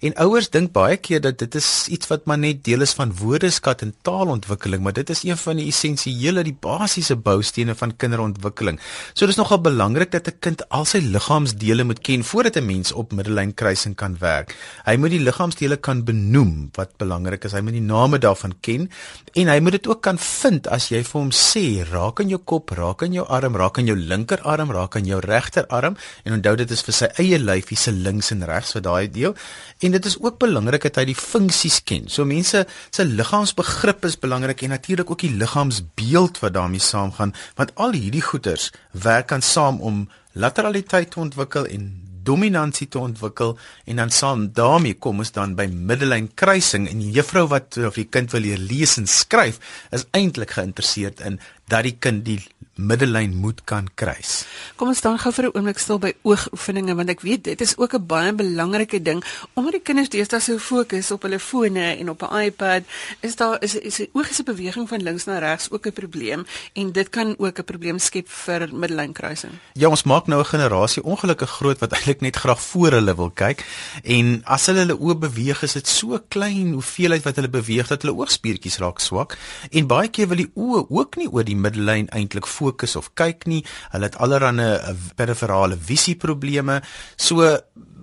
En 0.00 0.14
ouers 0.24 0.46
dink 0.48 0.70
baie 0.72 0.96
keer 0.96 1.20
dat 1.20 1.36
dit 1.42 1.56
is 1.58 1.66
iets 1.92 2.08
wat 2.08 2.24
maar 2.24 2.38
net 2.40 2.62
deel 2.64 2.80
is 2.86 2.94
van 2.96 3.10
woordeskat 3.18 3.82
en 3.84 3.90
taalontwikkeling, 4.06 4.80
maar 4.80 4.94
dit 4.96 5.10
is 5.12 5.20
een 5.28 5.36
van 5.36 5.58
die 5.60 5.66
essensiële, 5.68 6.40
die 6.46 6.56
basiese 6.56 7.18
boustene 7.20 7.74
van 7.76 7.92
kinderontwikkeling. 8.00 8.78
So 9.12 9.28
dis 9.28 9.36
nogal 9.36 9.60
belangrik 9.60 10.10
dat 10.14 10.28
'n 10.28 10.38
kind 10.40 10.64
al 10.70 10.86
sy 10.88 10.98
liggaamsdele 11.04 11.84
moet 11.84 12.00
ken 12.00 12.24
voordat 12.24 12.56
'n 12.56 12.66
mens 12.66 12.92
op 12.92 13.12
middellyn 13.12 13.54
kruising 13.54 13.94
kan 13.94 14.16
werk. 14.18 14.56
Hy 14.84 14.96
moet 14.96 15.10
die 15.10 15.20
liggaamsdele 15.20 15.76
kan 15.76 16.04
benoem 16.04 16.70
wat 16.74 16.96
belangrik 16.96 17.44
is. 17.44 17.52
Hy 17.52 17.60
moet 17.60 17.72
die 17.72 17.80
name 17.80 18.18
daarvan 18.18 18.54
ken 18.60 18.90
en 19.34 19.48
hy 19.48 19.60
moet 19.60 19.72
dit 19.72 19.86
ook 19.86 20.00
kan 20.00 20.18
vind 20.18 20.68
as 20.68 20.88
jy 20.88 21.04
vir 21.04 21.20
hom 21.20 21.30
sê, 21.30 21.84
raak 21.92 22.20
aan 22.20 22.28
jou 22.28 22.40
kop, 22.44 22.70
raak 22.70 23.02
aan 23.02 23.12
jou 23.12 23.26
arm, 23.28 23.56
raak 23.56 23.78
aan 23.78 23.86
jou 23.86 23.96
linkerarm, 23.96 24.70
raak 24.70 24.96
aan 24.96 25.04
jou 25.04 25.20
regterarm 25.20 25.96
en 26.24 26.32
onthou 26.32 26.56
dit 26.56 26.70
is 26.70 26.82
vir 26.82 26.94
sy 26.94 27.06
eie 27.16 27.38
lyfie 27.38 27.76
se 27.76 27.92
links 27.92 28.30
en 28.30 28.44
regs 28.44 28.72
vir 28.72 28.82
daai 28.82 29.10
deel. 29.10 29.34
En 29.80 29.89
en 29.90 29.96
dit 29.98 30.06
is 30.06 30.18
ook 30.22 30.38
belangrik 30.38 30.84
dat 30.86 31.00
hy 31.00 31.08
die 31.10 31.18
funksies 31.18 31.80
ken. 31.82 32.06
So 32.06 32.26
mense 32.28 32.62
se 32.94 33.06
liggaamsbegrip 33.06 34.06
is 34.06 34.18
belangrik 34.22 34.62
en 34.62 34.76
natuurlik 34.76 35.10
ook 35.10 35.24
die 35.24 35.34
liggaamsbeeld 35.34 36.38
wat 36.44 36.54
daarmee 36.54 36.82
saamgaan, 36.84 37.34
want 37.58 37.74
al 37.74 37.96
hierdie 37.98 38.22
goeters 38.22 38.70
werk 38.92 39.34
aan 39.34 39.42
saam 39.42 39.80
om 39.82 40.06
lateraliteit 40.38 41.10
te 41.10 41.20
ontwikkel 41.20 41.66
en 41.66 41.90
dominansie 42.22 42.86
te 42.88 43.00
ontwikkel 43.00 43.56
en 43.90 43.96
dan 43.96 44.12
saam 44.14 44.46
daarmee 44.54 44.94
kom 44.94 45.22
ons 45.24 45.32
dan 45.34 45.56
by 45.58 45.66
middellyn 45.72 46.28
kruising 46.38 46.86
en 46.90 47.00
die 47.02 47.10
juffrou 47.16 47.46
wat 47.50 47.80
of 47.88 47.96
die 47.98 48.06
kind 48.06 48.30
wil 48.36 48.44
leer 48.44 48.60
lees 48.60 48.98
en 49.00 49.08
skryf 49.10 49.58
is 49.96 50.06
eintlik 50.16 50.54
geïnteresseerd 50.58 51.24
in 51.26 51.40
dat 51.72 51.88
die 51.88 51.96
kind 51.98 52.22
die 52.28 52.38
middellyn 52.80 53.36
moet 53.36 53.60
kan 53.64 53.88
kruis. 53.94 54.44
Kom 54.76 54.88
ons 54.88 54.98
staan 54.98 55.18
gou 55.18 55.32
vir 55.32 55.44
'n 55.44 55.56
oomblik 55.56 55.78
stil 55.78 55.98
by 55.98 56.12
oogoefeninge 56.22 56.94
want 56.94 57.10
ek 57.10 57.20
weet 57.20 57.44
dit 57.44 57.60
is 57.60 57.76
ook 57.76 57.94
'n 57.94 58.06
baie 58.06 58.32
belangrike 58.32 59.02
ding 59.02 59.24
omdat 59.54 59.72
die 59.72 59.82
kinders 59.82 60.08
deesdae 60.08 60.40
so 60.40 60.58
fokus 60.58 61.10
op 61.10 61.22
hulle 61.22 61.38
fone 61.38 61.96
en 61.98 62.10
op 62.10 62.22
'n 62.22 62.34
iPad 62.46 62.82
is 63.20 63.36
daar 63.36 63.62
is 63.62 63.74
is 63.74 63.96
die 63.96 64.10
oog 64.12 64.32
se 64.32 64.42
beweging 64.42 64.88
van 64.88 65.02
links 65.02 65.24
na 65.24 65.38
regs 65.38 65.70
ook 65.70 65.86
'n 65.86 65.92
probleem 65.92 66.46
en 66.74 66.92
dit 66.92 67.08
kan 67.08 67.34
ook 67.38 67.58
'n 67.58 67.64
probleem 67.64 67.98
skep 67.98 68.28
vir 68.28 68.68
middellyn 68.72 69.12
kruising. 69.12 69.52
Ja, 69.74 69.88
ons 69.88 70.02
maak 70.02 70.26
nou 70.26 70.40
'n 70.40 70.46
generasie 70.46 71.02
ongelukkig 71.02 71.50
groot 71.50 71.78
wat 71.78 71.92
eintlik 71.92 72.20
net 72.20 72.36
graag 72.36 72.60
voor 72.60 72.90
hulle 72.90 73.14
wil 73.16 73.30
kyk 73.30 73.64
en 74.02 74.42
as 74.44 74.66
hulle 74.66 74.78
hulle 74.78 74.98
oë 74.98 75.18
beweeg 75.18 75.62
is 75.62 75.72
dit 75.72 75.86
so 75.86 76.20
klein 76.28 76.72
hoeveelheid 76.72 77.22
wat 77.22 77.36
hulle 77.36 77.48
beweeg 77.48 77.86
dat 77.86 78.02
hulle 78.02 78.16
oogspiertjies 78.16 78.78
raak 78.78 79.00
swak 79.00 79.36
en 79.70 79.86
baie 79.86 80.08
keer 80.08 80.28
wil 80.28 80.36
die 80.36 80.50
oë 80.54 80.86
ook 80.88 81.16
nie 81.16 81.28
oor 81.28 81.44
die 81.44 81.56
middellyn 81.56 82.08
eintlik 82.08 82.46
fokus 82.70 82.96
of 82.96 83.12
kyk 83.18 83.46
nie. 83.50 83.62
Hulle 83.94 84.10
het 84.10 84.18
allerlei 84.22 84.70
uh, 84.78 84.94
peripherale 85.18 85.78
visieprobleme. 85.78 86.80
So 87.16 87.44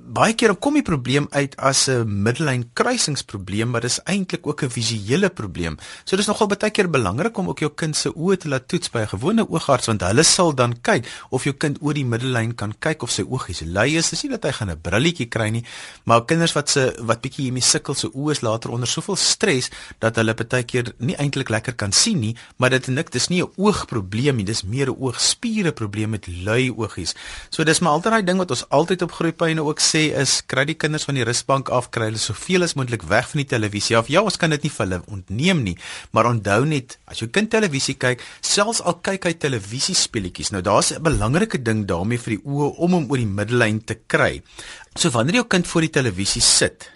baie 0.08 0.34
keer 0.40 0.54
kom 0.56 0.78
die 0.78 0.86
probleem 0.86 1.28
uit 1.36 1.56
as 1.60 1.88
'n 1.90 2.08
middellyn 2.24 2.70
kruisingsprobleem, 2.74 3.70
maar 3.70 3.82
dis 3.82 4.00
eintlik 4.06 4.48
ook 4.48 4.64
'n 4.64 4.70
visuele 4.70 5.30
probleem. 5.30 5.78
So 6.06 6.16
dis 6.16 6.28
nogal 6.28 6.48
baie 6.48 6.72
keer 6.72 6.90
belangrik 6.90 7.38
om 7.38 7.50
ook 7.50 7.60
jou 7.60 7.72
kind 7.76 7.96
se 7.96 8.10
oë 8.16 8.38
te 8.38 8.48
laat 8.48 8.68
toets 8.68 8.90
by 8.90 9.00
'n 9.00 9.08
gewone 9.08 9.50
oogarts 9.50 9.88
want 9.88 10.02
hulle 10.02 10.24
sal 10.24 10.56
dan 10.56 10.82
kyk 10.82 11.06
of 11.30 11.44
jou 11.44 11.54
kind 11.54 11.78
oor 11.82 11.94
die 11.94 12.06
middellyn 12.06 12.56
kan 12.56 12.74
kyk 12.80 13.04
of 13.04 13.12
sy 13.12 13.24
oogies 13.24 13.62
lui 13.66 13.98
is. 13.98 14.10
Dis 14.10 14.24
nie 14.24 14.32
dat 14.32 14.44
hy 14.44 14.52
gaan 14.52 14.70
'n 14.70 14.82
brilletjie 14.82 15.28
kry 15.28 15.50
nie, 15.50 15.66
maar 16.06 16.26
kinders 16.26 16.54
wat 16.54 16.70
se 16.70 16.96
wat 17.00 17.22
bietjie 17.22 17.44
hiermee 17.44 17.62
sukkel 17.62 17.94
se 17.94 18.08
oë 18.08 18.32
is 18.32 18.42
later 18.42 18.72
onder 18.72 18.88
soveel 18.88 19.16
stres 19.16 19.70
dat 20.00 20.16
hulle 20.16 20.34
baie 20.34 20.64
keer 20.64 20.94
nie 21.00 21.16
eintlik 21.16 21.50
lekker 21.50 21.74
kan 21.74 21.92
sien 21.92 22.20
nie, 22.20 22.36
maar 22.58 22.70
dit 22.70 22.88
nik 22.88 23.12
dis 23.12 23.28
nie 23.28 23.44
'n 23.44 23.52
oogprobleem 23.58 24.36
nie, 24.36 24.46
dis 24.46 24.64
meer 24.64 24.88
'n 24.88 24.96
oogspiere 25.00 25.72
probleem 25.72 26.10
met 26.10 26.28
lui 26.28 26.72
oogies. 26.72 27.16
So 27.50 27.64
dis 27.64 27.80
maar 27.80 27.92
altyd 27.92 28.12
daai 28.12 28.24
ding 28.24 28.38
wat 28.38 28.52
ons 28.52 28.70
altyd 28.70 29.02
op 29.02 29.12
groeipyne 29.12 29.62
ook 29.62 29.80
sê 29.80 29.97
is 30.22 30.40
kry 30.50 30.64
die 30.70 30.78
kinders 30.80 31.06
van 31.08 31.18
die 31.18 31.26
rusbank 31.28 31.70
af, 31.74 31.90
kry 31.94 32.10
hulle 32.10 32.22
soveel 32.22 32.66
as 32.66 32.76
moontlik 32.78 33.06
weg 33.10 33.30
van 33.32 33.42
die 33.42 33.50
televisie 33.50 33.98
af. 34.00 34.12
Ja, 34.14 34.24
ons 34.26 34.40
kan 34.42 34.54
dit 34.54 34.68
nie 34.68 34.72
vir 34.74 34.86
hulle 34.86 35.00
ontneem 35.14 35.64
nie, 35.66 35.76
maar 36.16 36.30
onthou 36.30 36.62
net 36.70 36.98
as 37.10 37.22
jou 37.24 37.30
kind 37.34 37.52
televisie 37.54 37.98
kyk, 38.00 38.24
selfs 38.42 38.82
al 38.82 39.00
kyk 39.06 39.30
hy 39.30 39.34
televisiespeletjies, 39.46 40.52
nou 40.56 40.62
daar's 40.62 40.92
'n 40.94 41.04
belangrike 41.04 41.62
ding 41.64 41.86
daarmee 41.86 42.18
vir 42.18 42.38
die 42.38 42.44
oë 42.46 42.76
om 42.78 42.94
hom 42.94 43.10
oor 43.12 43.18
die 43.18 43.34
middellyn 43.40 43.84
te 43.86 43.96
kry. 44.08 44.42
So 44.96 45.10
wanneer 45.10 45.42
jou 45.42 45.48
kind 45.48 45.68
voor 45.68 45.82
die 45.82 45.96
televisie 46.00 46.42
sit, 46.42 46.92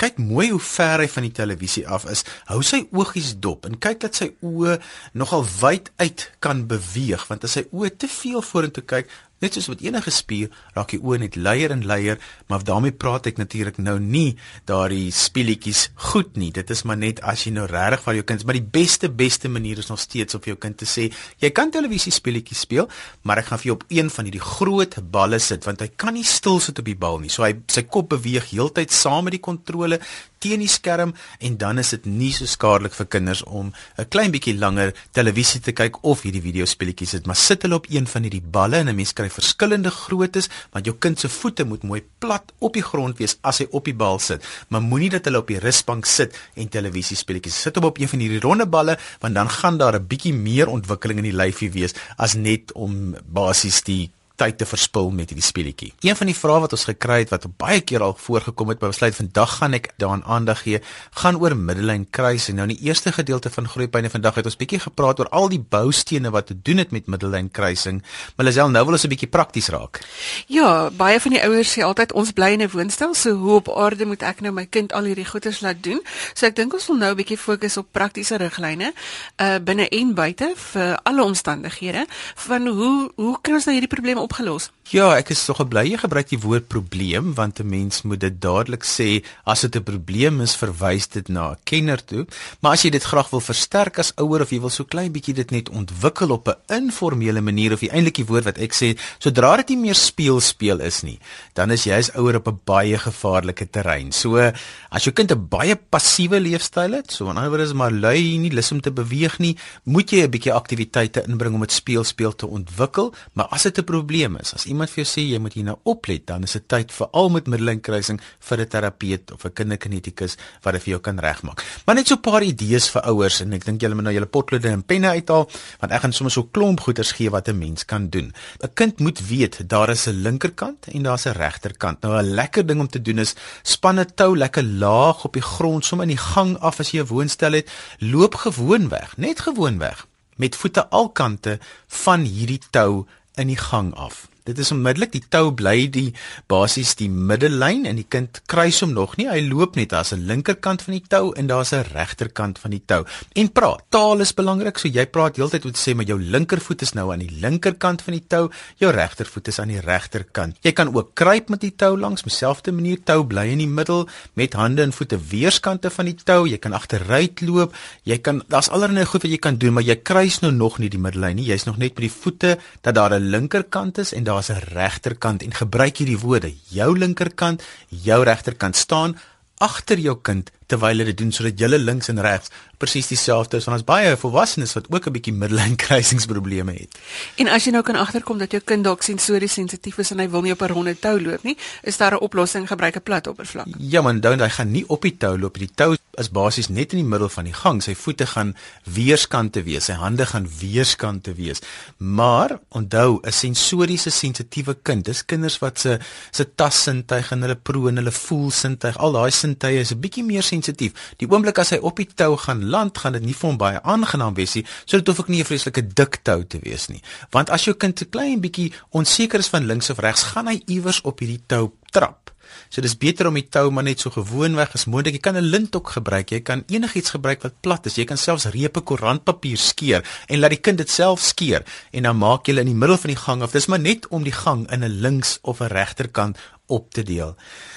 kyk 0.00 0.18
mooi 0.20 0.50
hoe 0.50 0.60
ver 0.60 1.00
hy 1.00 1.08
van 1.08 1.26
die 1.26 1.32
televisie 1.32 1.86
af 1.88 2.04
is. 2.12 2.24
Hou 2.50 2.60
sy 2.66 2.82
oogies 2.92 3.32
dop 3.40 3.66
en 3.68 3.78
kyk 3.80 4.02
dat 4.04 4.18
sy 4.18 4.28
oë 4.44 4.76
nogal 5.16 5.46
wyd 5.60 5.90
uit 6.02 6.26
kan 6.44 6.66
beweeg, 6.68 7.24
want 7.30 7.46
as 7.48 7.56
sy 7.56 7.64
oë 7.72 7.94
te 7.96 8.10
veel 8.10 8.44
vorentoe 8.44 8.84
kyk, 8.84 9.08
Net 9.44 9.52
soos 9.52 9.66
met 9.68 9.82
enige 9.84 10.08
spier 10.16 10.52
raak 10.72 10.94
die 10.94 10.98
oë 11.04 11.18
net 11.20 11.34
leier 11.36 11.72
en 11.74 11.82
leier, 11.84 12.16
maar 12.48 12.62
daarmee 12.64 12.94
praat 12.96 13.26
ek 13.28 13.36
natuurlik 13.36 13.76
nou 13.84 13.98
nie 14.00 14.38
daardie 14.64 15.10
speletjies 15.12 15.90
goed 16.12 16.38
nie. 16.40 16.48
Dit 16.56 16.72
is 16.72 16.86
maar 16.88 16.96
net 16.96 17.20
as 17.20 17.42
jy 17.44 17.52
nou 17.52 17.66
regtig 17.68 18.04
vir 18.06 18.16
jou 18.16 18.24
kind, 18.30 18.46
maar 18.48 18.56
die 18.56 18.70
beste 18.78 19.10
beste 19.12 19.50
manier 19.52 19.82
is 19.82 19.90
nog 19.92 20.00
steeds 20.00 20.38
op 20.38 20.48
jou 20.48 20.56
kind 20.56 20.78
te 20.80 20.88
sê, 20.88 21.10
jy 21.44 21.50
kan 21.52 21.68
televisie 21.74 22.14
speletjies 22.16 22.64
speel, 22.64 22.88
maar 23.28 23.42
ek 23.42 23.50
gaan 23.50 23.60
vir 23.60 23.70
jou 23.70 23.76
op 23.76 23.84
een 23.92 24.08
van 24.14 24.30
hierdie 24.30 24.46
groot 24.46 24.96
balle 25.12 25.42
sit 25.42 25.68
want 25.68 25.84
hy 25.84 25.90
kan 26.00 26.16
nie 26.16 26.24
stil 26.24 26.56
sit 26.64 26.80
op 26.80 26.88
die 26.88 26.96
bal 26.96 27.20
nie. 27.20 27.28
So 27.28 27.44
hy 27.44 27.52
sy 27.68 27.84
kop 27.84 28.14
beweeg 28.14 28.48
heeltyd 28.54 28.94
saam 28.94 29.28
met 29.28 29.36
die 29.36 29.44
kontrole 29.44 30.00
teen 30.46 30.62
die 30.62 30.70
skerm 30.70 31.14
en 31.42 31.56
dan 31.58 31.80
is 31.82 31.92
dit 31.94 32.06
nie 32.06 32.32
so 32.34 32.46
skadelik 32.50 32.94
vir 32.94 33.08
kinders 33.10 33.42
om 33.44 33.72
'n 33.98 34.08
klein 34.08 34.30
bietjie 34.30 34.54
langer 34.58 34.92
televisie 35.12 35.60
te 35.60 35.72
kyk 35.72 35.98
of 36.04 36.22
hierdie 36.22 36.42
videospeletjies 36.42 37.10
sit, 37.10 37.26
maar 37.26 37.36
sit 37.36 37.62
hulle 37.62 37.74
op 37.74 37.86
een 37.90 38.06
van 38.06 38.22
hierdie 38.22 38.42
balle 38.42 38.76
en 38.76 38.88
'n 38.88 38.96
mens 38.96 39.12
kry 39.12 39.28
verskillende 39.28 39.90
groottes 39.90 40.48
want 40.72 40.86
jou 40.86 40.96
kind 40.98 41.20
se 41.20 41.28
voete 41.28 41.64
moet 41.64 41.82
mooi 41.82 42.02
plat 42.18 42.52
op 42.58 42.72
die 42.74 42.82
grond 42.82 43.18
wees 43.18 43.38
as 43.42 43.58
hy 43.58 43.66
op 43.70 43.84
die 43.84 43.94
bal 43.94 44.18
sit. 44.18 44.44
Maar 44.68 44.82
moenie 44.82 45.10
dat 45.10 45.24
hulle 45.24 45.38
op 45.38 45.48
die 45.48 45.58
rusbank 45.58 46.06
sit 46.06 46.36
en 46.54 46.68
televisie 46.68 47.16
speletjies 47.16 47.60
sit 47.60 47.76
op 47.76 47.84
op 47.84 47.98
een 47.98 48.08
van 48.08 48.18
hierdie 48.18 48.40
ronde 48.40 48.66
balle 48.66 48.98
want 49.20 49.34
dan 49.34 49.50
gaan 49.50 49.78
daar 49.78 49.94
'n 49.94 50.06
bietjie 50.06 50.34
meer 50.34 50.68
ontwikkeling 50.68 51.18
in 51.18 51.30
die 51.30 51.36
lyfie 51.42 51.70
wees 51.70 51.94
as 52.16 52.34
net 52.34 52.72
om 52.72 53.16
basies 53.26 53.82
die 53.82 54.10
tyd 54.36 54.58
te 54.58 54.66
verspil 54.68 55.10
met 55.10 55.30
hierdie 55.32 55.44
speletjie. 55.44 55.92
Een 56.04 56.16
van 56.16 56.30
die 56.30 56.36
vrae 56.36 56.60
wat 56.60 56.72
ons 56.76 56.84
gekry 56.84 57.18
het 57.24 57.32
wat 57.32 57.46
baie 57.58 57.80
keer 57.80 58.02
al 58.04 58.14
voorgekom 58.20 58.68
het, 58.68 58.80
maar 58.80 58.92
besluit 58.92 59.16
vandag 59.16 59.56
gaan 59.58 59.76
ek 59.78 59.90
daaraan 59.96 60.24
aandag 60.24 60.62
gee, 60.62 60.80
gaan 61.22 61.38
oor 61.40 61.56
middellyn 61.56 62.06
kruising. 62.10 62.58
Nou 62.58 62.68
in 62.68 62.76
die 62.76 62.88
eerste 62.88 63.12
gedeelte 63.12 63.50
van 63.50 63.68
Groeipyne 63.68 64.10
vandag 64.12 64.40
het 64.40 64.48
ons 64.50 64.58
bietjie 64.60 64.80
gepraat 64.84 65.20
oor 65.20 65.30
al 65.30 65.48
die 65.52 65.60
boustene 65.60 66.30
wat 66.34 66.50
te 66.50 66.56
doen 66.62 66.82
het 66.82 66.92
met 66.92 67.06
middellyn 67.06 67.50
kruising. 67.50 68.02
Maar 68.36 68.46
Lisel, 68.46 68.70
nou 68.70 68.84
wil 68.84 68.98
ons 68.98 69.04
'n 69.04 69.08
bietjie 69.08 69.28
prakties 69.28 69.68
raak. 69.68 70.00
Ja, 70.46 70.90
baie 70.90 71.20
van 71.20 71.32
die 71.32 71.42
ouers 71.42 71.72
sê 71.78 71.82
altyd 71.82 72.12
ons 72.12 72.32
bly 72.32 72.52
in 72.52 72.62
'n 72.62 72.70
woonstel, 72.70 73.14
so 73.14 73.32
hoe 73.34 73.54
op 73.54 73.68
aarde 73.68 74.06
moet 74.06 74.22
ek 74.22 74.40
nou 74.40 74.52
my 74.52 74.66
kind 74.66 74.92
al 74.92 75.04
hierdie 75.04 75.26
goeders 75.26 75.60
laat 75.60 75.82
doen? 75.82 76.02
So 76.34 76.46
ek 76.46 76.56
dink 76.56 76.72
ons 76.72 76.86
wil 76.86 76.96
nou 76.96 77.10
'n 77.10 77.16
bietjie 77.16 77.38
fokus 77.38 77.76
op 77.76 77.86
praktiese 77.92 78.36
riglyne 78.36 78.92
uh 79.40 79.58
binne 79.58 79.88
en 79.88 80.14
buite 80.14 80.52
vir 80.56 80.98
alle 81.02 81.22
omstandighede 81.22 82.06
van 82.34 82.66
hoe 82.66 83.10
hoe 83.16 83.38
kan 83.42 83.54
ons 83.54 83.64
nou 83.64 83.74
hierdie 83.76 83.94
probleme 83.94 84.20
opgelos? 84.26 84.70
Ja, 84.86 85.08
ek 85.18 85.32
is 85.34 85.40
tog 85.42 85.58
bly 85.66 85.82
jy 85.82 85.96
gebruik 85.98 86.28
die 86.30 86.38
woord 86.38 86.68
probleem 86.70 87.32
want 87.34 87.58
'n 87.58 87.66
mens 87.66 88.04
moet 88.06 88.20
dit 88.22 88.36
dadelik 88.38 88.84
sê 88.86 89.24
as 89.44 89.62
dit 89.62 89.74
'n 89.76 89.82
probleem 89.82 90.40
is, 90.40 90.54
verwys 90.54 91.08
dit 91.10 91.28
na 91.28 91.50
'n 91.50 91.58
kenner 91.64 91.98
toe. 91.98 92.24
Maar 92.60 92.72
as 92.72 92.82
jy 92.84 92.90
dit 92.90 93.02
graag 93.02 93.30
wil 93.30 93.40
versterk 93.40 93.98
as 93.98 94.12
ouer 94.16 94.42
of 94.42 94.50
jy 94.50 94.60
wil 94.60 94.70
so 94.70 94.84
klein 94.84 95.10
bietjie 95.12 95.34
dit 95.34 95.50
net 95.50 95.68
ontwikkel 95.70 96.30
op 96.30 96.48
'n 96.48 96.54
informele 96.68 97.40
manier 97.40 97.72
of 97.72 97.82
eintlik 97.82 98.14
die 98.14 98.26
woord 98.26 98.44
wat 98.44 98.58
ek 98.58 98.72
sê, 98.72 98.96
sodra 99.18 99.56
dit 99.56 99.68
nie 99.70 99.76
meer 99.76 99.94
speel 99.94 100.40
speel 100.40 100.80
is 100.80 101.02
nie, 101.02 101.18
dan 101.54 101.70
is 101.70 101.84
jy 101.84 101.92
as 101.92 102.14
ouer 102.14 102.36
op 102.36 102.46
'n 102.46 102.60
baie 102.64 102.96
gevaarlike 102.96 103.70
terrein. 103.70 104.12
So 104.12 104.36
as 104.38 105.04
jou 105.04 105.12
kind 105.12 105.32
'n 105.32 105.48
baie 105.48 105.74
passiewe 105.74 106.38
leefstyl 106.40 106.92
het, 106.92 107.10
so 107.10 107.28
in 107.30 107.36
ander 107.36 107.50
woorde 107.50 107.64
is 107.64 107.72
maar 107.72 107.90
lui, 107.90 108.38
nie 108.38 108.50
lus 108.50 108.72
om 108.72 108.80
te 108.80 108.92
beweeg 108.92 109.38
nie, 109.38 109.56
moet 109.84 110.10
jy 110.10 110.22
'n 110.22 110.30
bietjie 110.30 110.52
aktiwiteite 110.52 111.24
inbring 111.26 111.54
om 111.54 111.60
dit 111.60 111.72
speel 111.72 112.04
speel 112.04 112.34
te 112.34 112.46
ontwikkel, 112.46 113.12
maar 113.32 113.46
as 113.50 113.62
dit 113.62 113.78
'n 113.78 113.84
probleem 113.84 114.15
probleem 114.16 114.38
is. 114.40 114.54
As 114.54 114.64
iemand 114.66 114.90
vir 114.90 115.02
jou 115.02 115.08
sê 115.08 115.22
jy 115.26 115.38
moet 115.42 115.54
hier 115.56 115.66
nou 115.66 115.76
oplet, 115.84 116.22
dan 116.26 116.44
is 116.46 116.54
dit 116.56 116.64
tyd 116.68 116.92
vir 116.94 117.08
al 117.12 117.28
met 117.34 117.48
middelinkruising 117.52 118.20
vir 118.48 118.60
'n 118.60 118.68
terapeut 118.68 119.32
of 119.32 119.44
'n 119.44 119.52
kinderkinetikus 119.52 120.36
wat 120.62 120.72
dit 120.74 120.82
vir 120.82 120.90
jou 120.92 121.00
kan 121.00 121.18
regmaak. 121.18 121.62
Maar 121.86 121.96
net 121.96 122.08
so 122.08 122.14
'n 122.14 122.20
paar 122.20 122.42
idees 122.42 122.88
vir 122.88 123.02
ouers 123.02 123.40
en 123.40 123.52
ek 123.52 123.64
dink 123.64 123.80
julle 123.80 123.94
moet 123.94 124.04
nou 124.04 124.14
julle 124.14 124.26
potlode 124.26 124.68
en 124.68 124.82
penne 124.82 125.08
uithaal 125.08 125.48
want 125.80 125.92
ek 125.92 126.00
gaan 126.00 126.12
sommer 126.12 126.32
so 126.32 126.40
'n 126.40 126.50
klomp 126.50 126.80
goeders 126.80 127.12
gee 127.12 127.30
wat 127.30 127.48
'n 127.48 127.58
mens 127.58 127.84
kan 127.84 128.08
doen. 128.08 128.32
'n 128.62 128.74
Kind 128.74 129.00
moet 129.00 129.20
weet 129.28 129.68
daar 129.68 129.90
is 129.90 130.06
'n 130.06 130.22
linkerkant 130.22 130.86
en 130.88 131.02
daar's 131.02 131.26
'n 131.26 131.36
regterkant. 131.36 132.00
Nou 132.00 132.16
'n 132.16 132.34
lekker 132.34 132.66
ding 132.66 132.80
om 132.80 132.88
te 132.88 133.02
doen 133.02 133.18
is 133.18 133.34
span 133.62 134.00
'n 134.00 134.14
tou 134.14 134.36
lekker 134.36 134.64
laag 134.64 135.24
op 135.24 135.32
die 135.32 135.42
grond, 135.42 135.84
sommer 135.84 136.08
in 136.08 136.16
die 136.16 136.24
gang 136.34 136.58
af 136.58 136.80
as 136.80 136.90
jy 136.90 137.00
'n 137.00 137.06
woonstel 137.06 137.52
het, 137.52 137.70
loop 137.98 138.34
gewoon 138.34 138.88
weg, 138.88 139.16
net 139.16 139.40
gewoon 139.40 139.78
weg 139.78 140.06
met 140.36 140.56
voete 140.56 140.88
alkante 140.88 141.58
van 141.86 142.20
hierdie 142.20 142.60
tou 142.70 143.06
in 143.36 143.48
die 143.48 143.56
gang 143.56 143.94
af. 143.94 144.28
Dit 144.46 144.58
is 144.62 144.70
onmiddellik 144.70 145.10
die 145.10 145.24
tou 145.28 145.50
bly 145.58 145.88
die 145.90 146.12
basies 146.46 146.94
die 147.00 147.08
middellyn 147.10 147.86
en 147.90 147.98
die 147.98 148.06
kind 148.08 148.40
kruis 148.46 148.78
hom 148.84 148.92
nog 148.94 149.16
nie. 149.18 149.26
Hy 149.26 149.40
loop 149.48 149.74
net 149.74 149.92
as 149.92 150.12
'n 150.12 150.26
linkerkant 150.26 150.82
van 150.82 150.94
die 150.94 151.02
tou 151.08 151.32
en 151.34 151.46
daar's 151.46 151.72
'n 151.72 151.82
regterkant 151.92 152.58
van 152.58 152.70
die 152.70 152.82
tou. 152.86 153.04
En 153.34 153.52
praat. 153.52 153.82
Taal 153.90 154.20
is 154.20 154.34
belangrik. 154.34 154.78
So 154.78 154.88
jy 154.88 155.06
praat 155.06 155.36
heeltyd 155.36 155.64
moet 155.64 155.76
sê 155.76 155.94
maar 155.94 156.06
jou 156.06 156.20
linkervoet 156.20 156.82
is 156.82 156.92
nou 156.92 157.12
aan 157.12 157.18
die 157.18 157.38
linkerkant 157.40 158.02
van 158.02 158.12
die 158.12 158.24
tou, 158.28 158.50
jou 158.76 158.92
regtervoet 158.92 159.48
is 159.48 159.58
aan 159.58 159.68
die 159.68 159.80
regterkant. 159.80 160.56
Jy 160.62 160.72
kan 160.72 160.94
ook 160.94 161.14
kruip 161.14 161.48
met 161.48 161.60
die 161.60 161.74
tou 161.76 161.98
langs 161.98 162.22
dieselfde 162.22 162.72
manier. 162.72 163.02
Tou 163.04 163.24
bly 163.24 163.48
in 163.54 163.58
die 163.58 163.70
middel 163.70 164.08
met 164.34 164.52
hande 164.52 164.82
en 164.82 164.92
voete 164.92 165.18
weerskante 165.18 165.90
van 165.90 166.10
die 166.10 166.16
tou. 166.24 166.46
Jy 166.48 166.58
kan 166.58 166.72
agteruit 166.72 167.40
loop. 167.40 167.74
Jy 168.04 168.18
kan 168.18 168.42
daar's 168.52 168.70
allerlei 168.70 169.04
goed 169.04 169.22
wat 169.22 169.32
jy 169.32 169.40
kan 169.42 169.58
doen, 169.58 169.76
maar 169.76 169.86
jy 169.86 169.96
kruis 169.96 170.40
nou 170.44 170.52
nog 170.52 170.78
nie 170.78 170.90
die 170.92 171.00
middellyn 171.00 171.36
nie. 171.36 171.48
Jy's 171.50 171.66
nog 171.66 171.78
net 171.78 171.96
met 171.96 172.06
die 172.06 172.12
voete 172.12 172.58
dat 172.82 172.94
daar 172.94 173.14
'n 173.14 173.30
linkerkant 173.30 173.98
is 173.98 174.12
en 174.12 174.24
daar 174.24 174.35
daar's 174.36 174.52
'n 174.52 174.68
regterkant 174.72 175.42
en 175.42 175.52
gebruik 175.52 175.96
hierdie 175.96 176.18
woorde. 176.18 176.52
Jou 176.68 176.98
linkerkant, 176.98 177.62
jou 177.88 178.24
regterkant 178.24 178.76
staan 178.76 179.18
agter 179.58 179.98
jou 179.98 180.18
kind 180.22 180.50
terwyl 180.66 180.88
hulle 180.88 181.04
dit 181.04 181.18
doen 181.18 181.32
sodat 181.32 181.58
julle 181.58 181.78
links 181.78 182.08
en 182.08 182.20
regs 182.20 182.50
presies 182.80 183.08
dieselfde 183.08 183.56
is 183.56 183.66
want 183.66 183.78
ons 183.78 183.86
baie 183.88 184.12
volwassenes 184.20 184.74
wat 184.76 184.88
ook 184.92 185.06
'n 185.08 185.12
bietjie 185.12 185.32
middellyn 185.32 185.76
kruisingsprobleme 185.84 186.72
het. 186.72 186.98
En 187.36 187.48
as 187.48 187.64
jy 187.64 187.72
nou 187.72 187.82
kan 187.82 187.96
agterkom 187.96 188.38
dat 188.38 188.50
jou 188.50 188.62
kind 188.64 188.84
dalk 188.84 189.02
sensories 189.02 189.52
sensitief 189.52 189.98
is 189.98 190.10
en 190.10 190.18
hy 190.18 190.28
wil 190.28 190.42
nie 190.42 190.52
op 190.52 190.62
'n 190.62 190.72
ronde 190.72 190.98
tou 190.98 191.20
loop 191.20 191.42
nie, 191.42 191.56
is 191.82 191.96
daar 191.96 192.12
'n 192.12 192.20
oplossing, 192.20 192.68
gebruik 192.68 192.96
'n 192.96 193.02
plat 193.02 193.26
oppervlak. 193.26 193.66
Ja 193.78 194.02
man, 194.02 194.20
dan 194.20 194.40
hy 194.40 194.48
gaan 194.48 194.70
nie 194.70 194.84
op 194.88 195.02
die 195.02 195.16
tou 195.16 195.38
loop. 195.38 195.58
Die 195.58 195.70
tou 195.74 195.96
is 196.16 196.30
basies 196.30 196.68
net 196.68 196.92
in 196.92 196.98
die 196.98 197.08
middel 197.08 197.28
van 197.28 197.44
die 197.44 197.52
gang. 197.52 197.82
Sy 197.82 197.94
voete 197.94 198.26
gaan 198.26 198.56
weerskante 198.84 199.62
wees, 199.62 199.84
sy 199.84 199.92
hande 199.92 200.26
gaan 200.26 200.48
weerskante 200.60 201.34
wees. 201.34 201.60
Maar 201.96 202.58
onthou, 202.68 203.20
'n 203.22 203.32
sensoriese 203.32 204.10
sensitiewe 204.10 204.76
kind, 204.82 205.04
dis 205.04 205.24
kinders 205.24 205.58
wat 205.58 205.78
se 205.78 205.98
se 206.30 206.54
tassintuig 206.54 207.30
en 207.30 207.40
hulle 207.40 207.56
proe 207.56 207.88
en 207.88 207.96
hulle 207.96 208.12
voel 208.12 208.50
sintuig, 208.50 208.96
al 208.98 209.12
daai 209.12 209.30
sintuie 209.30 209.78
is 209.78 209.92
'n 209.92 210.00
bietjie 210.00 210.24
meer 210.24 210.42
sensitief. 210.56 211.14
Die 211.20 211.28
oomblik 211.30 211.58
as 211.62 211.74
hy 211.74 211.80
op 211.84 212.00
die 212.00 212.08
tou 212.08 212.34
gaan 212.40 212.64
land, 212.72 212.98
gaan 212.98 213.16
dit 213.18 213.26
nie 213.26 213.36
vir 213.36 213.50
hom 213.50 213.58
baie 213.60 213.82
aangenaam 213.82 214.36
wees 214.38 214.56
nie. 214.58 214.64
So 214.84 214.98
dit 215.00 215.06
hoef 215.06 215.24
ek 215.24 215.28
nie 215.28 215.40
'n 215.40 215.48
vreeslike 215.48 215.94
dik 215.94 216.22
tou 216.24 216.44
te 216.44 216.58
wees 216.62 216.88
nie. 216.88 217.02
Want 217.30 217.50
as 217.50 217.64
jou 217.64 217.74
kind 217.74 218.00
'n 218.00 218.10
klein 218.10 218.40
bietjie 218.40 218.72
onseker 218.90 219.38
is 219.38 219.48
van 219.48 219.66
links 219.66 219.90
of 219.90 219.98
regs, 219.98 220.22
gaan 220.22 220.48
hy 220.48 220.62
iewers 220.66 221.00
op 221.02 221.20
hierdie 221.20 221.42
tou 221.46 221.72
trap. 221.92 222.26
So 222.70 222.82
dis 222.82 222.96
beter 222.98 223.28
om 223.28 223.36
die 223.38 223.46
tou 223.52 223.70
maar 223.70 223.86
net 223.86 224.02
so 224.02 224.12
gewoonweg 224.14 224.74
as 224.76 224.86
moontlik. 224.90 225.18
Jy 225.18 225.20
kan 225.20 225.36
'n 225.36 225.50
lint 225.50 225.76
ook 225.76 225.90
gebruik. 225.98 226.30
Jy 226.30 226.40
kan 226.40 226.64
enigiets 226.66 227.10
gebruik 227.10 227.42
wat 227.42 227.60
plat 227.60 227.86
is. 227.86 227.96
Jy 227.96 228.04
kan 228.04 228.16
selfs 228.18 228.46
repe 228.46 228.80
koerantpapier 228.80 229.56
skeer 229.56 230.04
en 230.26 230.38
laat 230.40 230.50
die 230.50 230.60
kind 230.60 230.78
dit 230.78 230.90
self 230.90 231.20
skeer 231.20 231.64
en 231.92 232.02
dan 232.02 232.16
maak 232.16 232.46
jy 232.46 232.58
in 232.58 232.66
die 232.66 232.74
middel 232.74 232.96
van 232.96 233.10
die 233.10 233.22
gang 233.22 233.42
of 233.42 233.52
dis 233.52 233.66
maar 233.66 233.80
net 233.80 234.08
om 234.08 234.22
die 234.22 234.32
gang 234.32 234.70
in 234.70 234.84
'n 234.84 235.00
links 235.00 235.38
of 235.42 235.60
'n 235.60 235.68
regterkant 235.68 236.38
op 236.66 236.92
te 236.92 237.02
deel. 237.02 237.36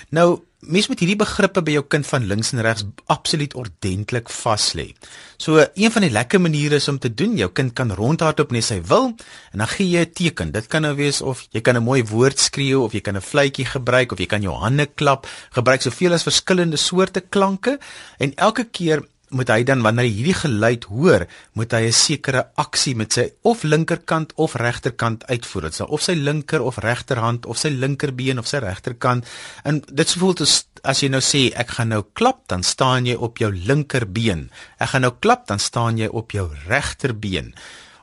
Nou 0.09 0.41
mens 0.59 0.89
moet 0.91 0.99
hierdie 0.99 1.19
begrippe 1.19 1.61
by 1.63 1.77
jou 1.77 1.83
kind 1.87 2.07
van 2.09 2.25
links 2.27 2.51
en 2.53 2.61
regs 2.65 2.83
absoluut 3.07 3.53
ordentlik 3.55 4.29
vas 4.41 4.65
lê. 4.75 4.89
So 5.39 5.63
een 5.63 5.91
van 5.93 6.03
die 6.03 6.11
lekker 6.11 6.41
maniere 6.41 6.79
is 6.81 6.87
om 6.91 6.99
te 6.99 7.13
doen, 7.13 7.37
jou 7.39 7.47
kind 7.55 7.73
kan 7.73 7.93
rondhardloop 7.95 8.51
net 8.51 8.67
sy 8.67 8.81
wil 8.89 9.13
en 9.53 9.63
dan 9.63 9.71
gee 9.71 9.87
jy 9.87 10.03
'n 10.05 10.11
teken. 10.13 10.51
Dit 10.51 10.67
kan 10.67 10.81
nou 10.81 10.95
wees 10.95 11.21
of 11.21 11.47
jy 11.51 11.61
kan 11.61 11.77
'n 11.77 11.83
mooi 11.83 12.03
woord 12.03 12.39
skreeu 12.39 12.83
of 12.83 12.93
jy 12.93 13.01
kan 13.01 13.15
'n 13.15 13.21
fluitjie 13.21 13.65
gebruik 13.65 14.11
of 14.11 14.19
jy 14.19 14.25
kan 14.25 14.41
jou 14.41 14.53
hande 14.53 14.85
klap, 14.85 15.27
gebruik 15.51 15.81
soveel 15.81 16.13
as 16.13 16.23
verskillende 16.23 16.77
soorte 16.77 17.21
klanke 17.21 17.79
en 18.17 18.33
elke 18.35 18.63
keer 18.63 19.03
moet 19.29 19.49
hy 19.49 19.63
dan 19.63 19.81
wanneer 19.85 20.07
hy 20.07 20.13
hierdie 20.13 20.37
geluid 20.41 20.85
hoor, 20.89 21.25
moet 21.53 21.71
hy 21.73 21.83
'n 21.87 21.93
sekere 21.93 22.47
aksie 22.55 22.95
met 22.95 23.13
sy 23.13 23.29
of 23.43 23.63
linkerkant 23.63 24.33
of 24.35 24.55
regterkant 24.55 25.25
uitvoer. 25.25 25.61
Dit 25.69 25.73
sal 25.73 25.87
of 25.87 26.01
sy 26.01 26.13
linker 26.13 26.61
of 26.61 26.77
regterhand 26.77 27.45
of 27.45 27.57
sy 27.57 27.69
linkerbeen 27.69 28.39
of 28.39 28.47
sy 28.47 28.57
regterkant. 28.57 29.25
En 29.63 29.81
dit 29.91 30.07
sou 30.07 30.19
voel 30.19 30.35
as 30.41 30.65
as 30.83 31.01
jy 31.03 31.09
nou 31.09 31.21
sê 31.21 31.51
ek 31.59 31.75
gaan 31.75 31.89
nou 31.89 32.05
klap, 32.13 32.47
dan 32.47 32.63
staan 32.63 33.05
jy 33.05 33.15
op 33.15 33.37
jou 33.37 33.51
linkerbeen. 33.51 34.49
Ek 34.79 34.89
gaan 34.89 35.01
nou 35.01 35.13
klap, 35.19 35.47
dan 35.47 35.59
staan 35.59 35.97
jy 35.97 36.07
op 36.07 36.31
jou 36.31 36.49
regterbeen. 36.67 37.53